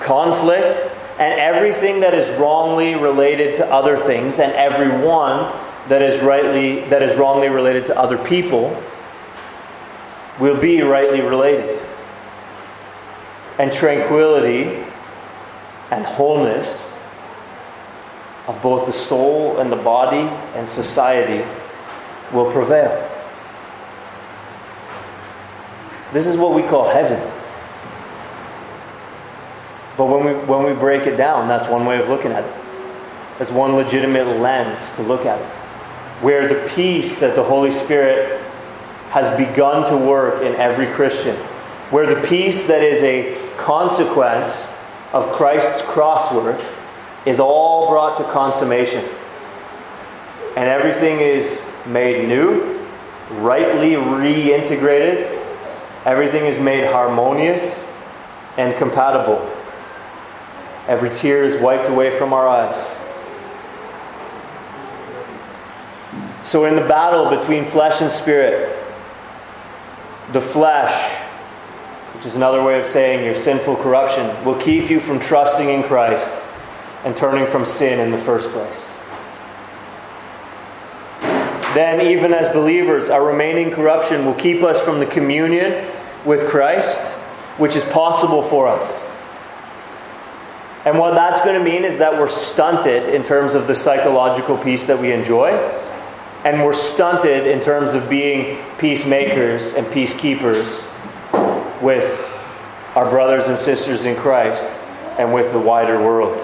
conflict, 0.00 0.78
and 1.18 1.40
everything 1.40 2.00
that 2.00 2.14
is 2.14 2.28
wrongly 2.38 2.94
related 2.94 3.54
to 3.56 3.66
other 3.72 3.96
things 3.96 4.38
and 4.38 4.52
everyone 4.52 5.52
that 5.88 6.02
is 6.02 6.20
rightly 6.22 6.80
that 6.88 7.02
is 7.02 7.16
wrongly 7.16 7.48
related 7.48 7.86
to 7.86 7.98
other 7.98 8.18
people 8.18 8.82
will 10.38 10.60
be 10.60 10.82
rightly 10.82 11.20
related. 11.20 11.80
And 13.58 13.72
tranquility 13.72 14.84
and 15.90 16.04
wholeness 16.04 16.92
of 18.46 18.60
both 18.62 18.86
the 18.86 18.92
soul 18.92 19.58
and 19.58 19.72
the 19.72 19.76
body 19.76 20.28
and 20.54 20.68
society 20.68 21.48
will 22.32 22.50
prevail. 22.52 23.10
This 26.12 26.26
is 26.26 26.36
what 26.36 26.54
we 26.54 26.62
call 26.62 26.88
heaven. 26.88 27.20
But 29.96 30.06
when 30.06 30.24
we, 30.24 30.32
when 30.44 30.64
we 30.64 30.72
break 30.78 31.06
it 31.06 31.16
down, 31.16 31.48
that's 31.48 31.68
one 31.68 31.86
way 31.86 31.98
of 31.98 32.08
looking 32.08 32.32
at 32.32 32.44
it. 32.44 32.54
That's 33.38 33.50
one 33.50 33.76
legitimate 33.76 34.40
lens 34.40 34.78
to 34.96 35.02
look 35.02 35.26
at 35.26 35.40
it 35.40 35.56
where 36.20 36.48
the 36.48 36.68
peace 36.70 37.18
that 37.18 37.34
the 37.34 37.42
Holy 37.42 37.70
Spirit 37.70 38.40
has 39.10 39.36
begun 39.36 39.86
to 39.88 39.96
work 39.96 40.42
in 40.42 40.54
every 40.56 40.86
Christian, 40.86 41.36
where 41.90 42.06
the 42.06 42.26
peace 42.26 42.66
that 42.66 42.82
is 42.82 43.02
a 43.02 43.36
consequence 43.56 44.72
of 45.12 45.30
Christ's 45.32 45.82
cross 45.82 46.32
work 46.32 46.60
is 47.26 47.38
all 47.38 47.88
brought 47.90 48.16
to 48.18 48.24
consummation. 48.24 49.04
And 50.56 50.68
everything 50.70 51.20
is 51.20 51.62
made 51.84 52.26
new, 52.26 52.82
rightly 53.30 53.92
reintegrated, 53.92 55.44
everything 56.06 56.46
is 56.46 56.58
made 56.58 56.86
harmonious 56.86 57.90
and 58.56 58.74
compatible. 58.76 59.38
Every 60.88 61.10
tear 61.10 61.44
is 61.44 61.56
wiped 61.60 61.88
away 61.88 62.16
from 62.16 62.32
our 62.32 62.46
eyes. 62.46 62.96
So, 66.42 66.64
in 66.64 66.76
the 66.76 66.86
battle 66.86 67.28
between 67.28 67.64
flesh 67.64 68.00
and 68.00 68.10
spirit, 68.10 68.76
the 70.32 70.40
flesh, 70.40 71.12
which 72.14 72.24
is 72.24 72.36
another 72.36 72.62
way 72.62 72.78
of 72.78 72.86
saying 72.86 73.24
your 73.24 73.34
sinful 73.34 73.76
corruption, 73.76 74.44
will 74.44 74.54
keep 74.60 74.88
you 74.88 75.00
from 75.00 75.18
trusting 75.18 75.68
in 75.68 75.82
Christ 75.82 76.40
and 77.04 77.16
turning 77.16 77.46
from 77.46 77.66
sin 77.66 77.98
in 77.98 78.12
the 78.12 78.18
first 78.18 78.50
place. 78.50 78.88
Then, 81.74 82.00
even 82.06 82.32
as 82.32 82.52
believers, 82.54 83.10
our 83.10 83.24
remaining 83.24 83.70
corruption 83.70 84.24
will 84.24 84.34
keep 84.34 84.62
us 84.62 84.80
from 84.80 85.00
the 85.00 85.06
communion 85.06 85.92
with 86.24 86.48
Christ, 86.48 87.02
which 87.58 87.76
is 87.76 87.84
possible 87.84 88.42
for 88.42 88.66
us. 88.66 89.05
And 90.86 90.98
what 90.98 91.14
that's 91.14 91.40
going 91.40 91.58
to 91.58 91.64
mean 91.64 91.84
is 91.84 91.98
that 91.98 92.14
we're 92.14 92.30
stunted 92.30 93.08
in 93.08 93.22
terms 93.22 93.54
of 93.54 93.66
the 93.66 93.74
psychological 93.74 94.56
peace 94.56 94.86
that 94.86 94.98
we 94.98 95.12
enjoy 95.12 95.50
and 96.46 96.64
we're 96.64 96.74
stunted 96.74 97.44
in 97.44 97.60
terms 97.60 97.94
of 97.94 98.08
being 98.08 98.62
peacemakers 98.78 99.74
and 99.74 99.84
peacekeepers 99.88 100.86
with 101.82 102.24
our 102.94 103.10
brothers 103.10 103.48
and 103.48 103.58
sisters 103.58 104.04
in 104.04 104.14
Christ 104.14 104.64
and 105.18 105.34
with 105.34 105.50
the 105.50 105.58
wider 105.58 106.00
world. 106.00 106.38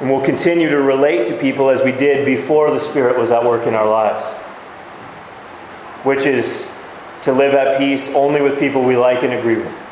And 0.00 0.10
we'll 0.10 0.24
continue 0.24 0.70
to 0.70 0.80
relate 0.80 1.28
to 1.28 1.36
people 1.36 1.68
as 1.68 1.82
we 1.82 1.92
did 1.92 2.24
before 2.24 2.70
the 2.70 2.80
Spirit 2.80 3.18
was 3.18 3.30
at 3.30 3.44
work 3.44 3.66
in 3.66 3.74
our 3.74 3.86
lives, 3.86 4.24
which 6.04 6.24
is 6.24 6.72
to 7.24 7.32
live 7.34 7.52
at 7.52 7.76
peace 7.76 8.14
only 8.14 8.40
with 8.40 8.58
people 8.58 8.82
we 8.82 8.96
like 8.96 9.22
and 9.22 9.34
agree 9.34 9.56
with. 9.56 9.83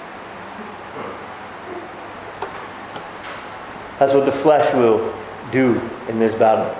That's 4.02 4.14
what 4.14 4.24
the 4.24 4.32
flesh 4.32 4.74
will 4.74 5.14
do 5.52 5.80
in 6.08 6.18
this 6.18 6.34
battle. 6.34 6.76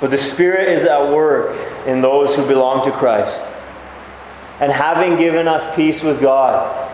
But 0.00 0.10
the 0.10 0.18
Spirit 0.18 0.68
is 0.68 0.82
at 0.82 1.14
work 1.14 1.54
in 1.86 2.00
those 2.00 2.34
who 2.34 2.44
belong 2.48 2.84
to 2.86 2.90
Christ. 2.90 3.44
And 4.58 4.72
having 4.72 5.16
given 5.16 5.46
us 5.46 5.72
peace 5.76 6.02
with 6.02 6.20
God, 6.20 6.92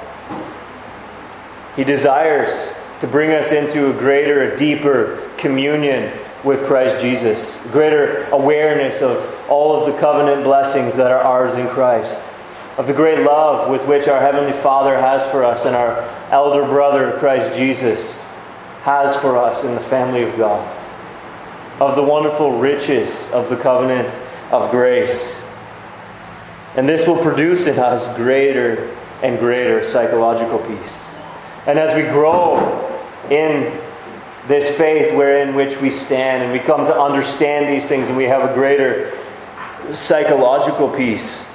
He 1.75 1.85
desires 1.85 2.75
to 3.01 3.07
bring 3.07 3.31
us 3.31 3.51
into 3.51 3.89
a 3.89 3.95
greater, 3.95 4.53
a 4.53 4.59
deeper 4.59 5.27
communion 5.39 6.13
with 6.45 6.67
Christ 6.67 7.01
Jesus, 7.01 7.59
greater 7.73 8.25
awareness 8.25 9.01
of 9.01 9.27
all 9.49 9.75
of 9.75 9.91
the 9.91 9.99
covenant 9.99 10.45
blessings 10.45 10.97
that 10.97 11.11
are 11.11 11.21
ours 11.21 11.55
in 11.55 11.67
Christ, 11.69 12.21
of 12.77 12.89
the 12.89 12.93
great 12.93 13.25
love 13.25 13.71
with 13.71 13.87
which 13.87 14.07
our 14.07 14.21
Heavenly 14.21 14.53
Father 14.53 14.99
has 14.99 15.25
for 15.31 15.45
us 15.45 15.65
and 15.65 15.75
our 15.75 16.03
elder 16.31 16.67
brother, 16.67 17.17
Christ 17.19 17.57
Jesus, 17.57 18.29
has 18.85 19.17
for 19.17 19.39
us 19.39 19.65
in 19.65 19.75
the 19.75 19.81
family 19.81 20.23
of 20.23 20.37
God 20.37 20.63
of 21.81 21.97
the 21.97 22.03
wonderful 22.03 22.59
riches 22.59 23.31
of 23.33 23.49
the 23.49 23.57
covenant 23.57 24.09
of 24.53 24.71
grace. 24.71 25.43
And 26.77 26.87
this 26.87 27.09
will 27.09 27.21
produce 27.23 27.67
in 27.67 27.79
us 27.79 28.15
greater 28.15 28.95
and 29.23 29.39
greater 29.39 29.83
psychological 29.83 30.59
peace. 30.59 31.05
And 31.67 31.79
as 31.79 31.95
we 31.97 32.03
grow 32.03 32.59
in 33.31 33.81
this 34.49 34.69
faith 34.77 35.17
wherein 35.17 35.55
which 35.55 35.81
we 35.81 35.89
stand 35.89 36.43
and 36.43 36.53
we 36.53 36.59
come 36.59 36.85
to 36.85 36.95
understand 36.95 37.75
these 37.75 37.89
things 37.89 38.09
and 38.09 38.17
we 38.19 38.25
have 38.25 38.49
a 38.49 38.53
greater 38.53 39.19
psychological 39.95 40.91
peace, 40.91 41.49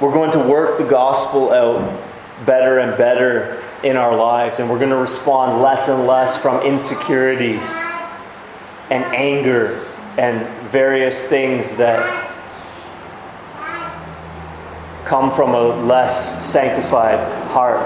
we're 0.00 0.12
going 0.12 0.32
to 0.32 0.40
work 0.40 0.78
the 0.78 0.84
gospel 0.84 1.52
out 1.52 2.11
better 2.44 2.78
and 2.78 2.96
better 2.96 3.62
in 3.82 3.96
our 3.96 4.16
lives, 4.16 4.58
and 4.58 4.70
we're 4.70 4.78
going 4.78 4.90
to 4.90 4.96
respond 4.96 5.62
less 5.62 5.88
and 5.88 6.06
less 6.06 6.36
from 6.36 6.64
insecurities 6.64 7.64
and 8.90 9.04
anger 9.14 9.84
and 10.18 10.46
various 10.68 11.22
things 11.22 11.74
that 11.76 12.28
come 15.04 15.32
from 15.32 15.54
a 15.54 15.62
less 15.84 16.44
sanctified 16.44 17.18
heart. 17.48 17.80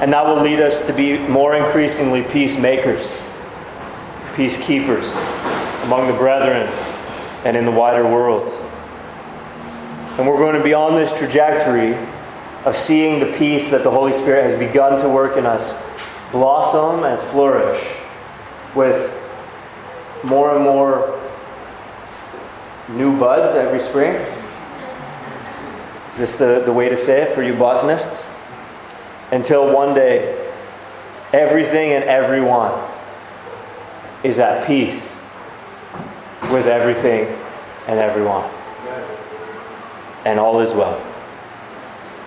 And 0.00 0.12
that 0.12 0.26
will 0.26 0.42
lead 0.42 0.60
us 0.60 0.86
to 0.86 0.92
be 0.92 1.18
more 1.18 1.56
increasingly 1.56 2.22
peacemakers, 2.22 3.20
peacekeepers 4.34 5.10
among 5.84 6.06
the 6.06 6.12
brethren 6.14 6.66
and 7.44 7.56
in 7.56 7.64
the 7.64 7.70
wider 7.70 8.04
world. 8.04 8.50
And 10.18 10.28
we're 10.28 10.38
going 10.38 10.56
to 10.56 10.62
be 10.62 10.74
on 10.74 10.94
this 10.94 11.16
trajectory 11.16 11.94
of 12.64 12.76
seeing 12.76 13.20
the 13.20 13.32
peace 13.38 13.70
that 13.70 13.82
the 13.82 13.90
Holy 13.90 14.12
Spirit 14.12 14.42
has 14.42 14.58
begun 14.58 15.00
to 15.00 15.08
work 15.08 15.36
in 15.36 15.46
us 15.46 15.74
blossom 16.30 17.04
and 17.04 17.20
flourish 17.20 17.82
with 18.74 19.16
more 20.22 20.54
and 20.54 20.62
more 20.62 21.18
new 22.88 23.18
buds 23.18 23.54
every 23.54 23.80
spring. 23.80 24.14
Is 26.10 26.18
this 26.18 26.36
the, 26.36 26.62
the 26.64 26.72
way 26.72 26.88
to 26.88 26.96
say 26.96 27.22
it 27.22 27.34
for 27.34 27.42
you 27.42 27.54
botanists? 27.54 28.28
Until 29.32 29.72
one 29.72 29.94
day, 29.94 30.52
everything 31.32 31.92
and 31.92 32.04
everyone 32.04 32.72
is 34.22 34.38
at 34.38 34.66
peace 34.66 35.20
with 36.50 36.66
everything 36.66 37.26
and 37.86 38.00
everyone. 38.00 38.50
And 40.24 40.38
all 40.38 40.60
is 40.60 40.72
well. 40.72 41.09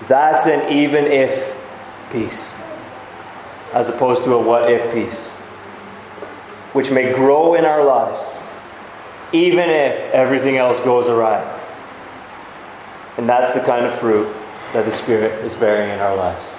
That's 0.08 0.46
an 0.46 0.72
even 0.72 1.06
if 1.06 1.56
peace, 2.12 2.54
as 3.74 3.90
opposed 3.90 4.24
to 4.26 4.34
a 4.34 4.42
what 4.42 4.72
if 4.72 4.94
peace. 4.94 5.32
which 6.74 6.90
may 6.90 7.14
grow 7.14 7.54
in 7.54 7.66
our 7.66 7.84
lives, 7.84 8.36
even 9.32 9.70
if 9.70 9.96
everything 10.12 10.58
else 10.58 10.80
goes 10.80 11.08
awry. 11.08 11.42
And 13.18 13.30
that's 13.30 13.54
the 13.54 13.62
kind 13.62 13.86
of 13.86 13.94
fruit 13.94 14.28
that 14.74 14.86
the 14.86 14.92
Spirit 14.92 15.46
is 15.46 15.56
bearing 15.56 15.92
in 15.92 16.00
our 16.00 16.16
lives. 16.16 16.56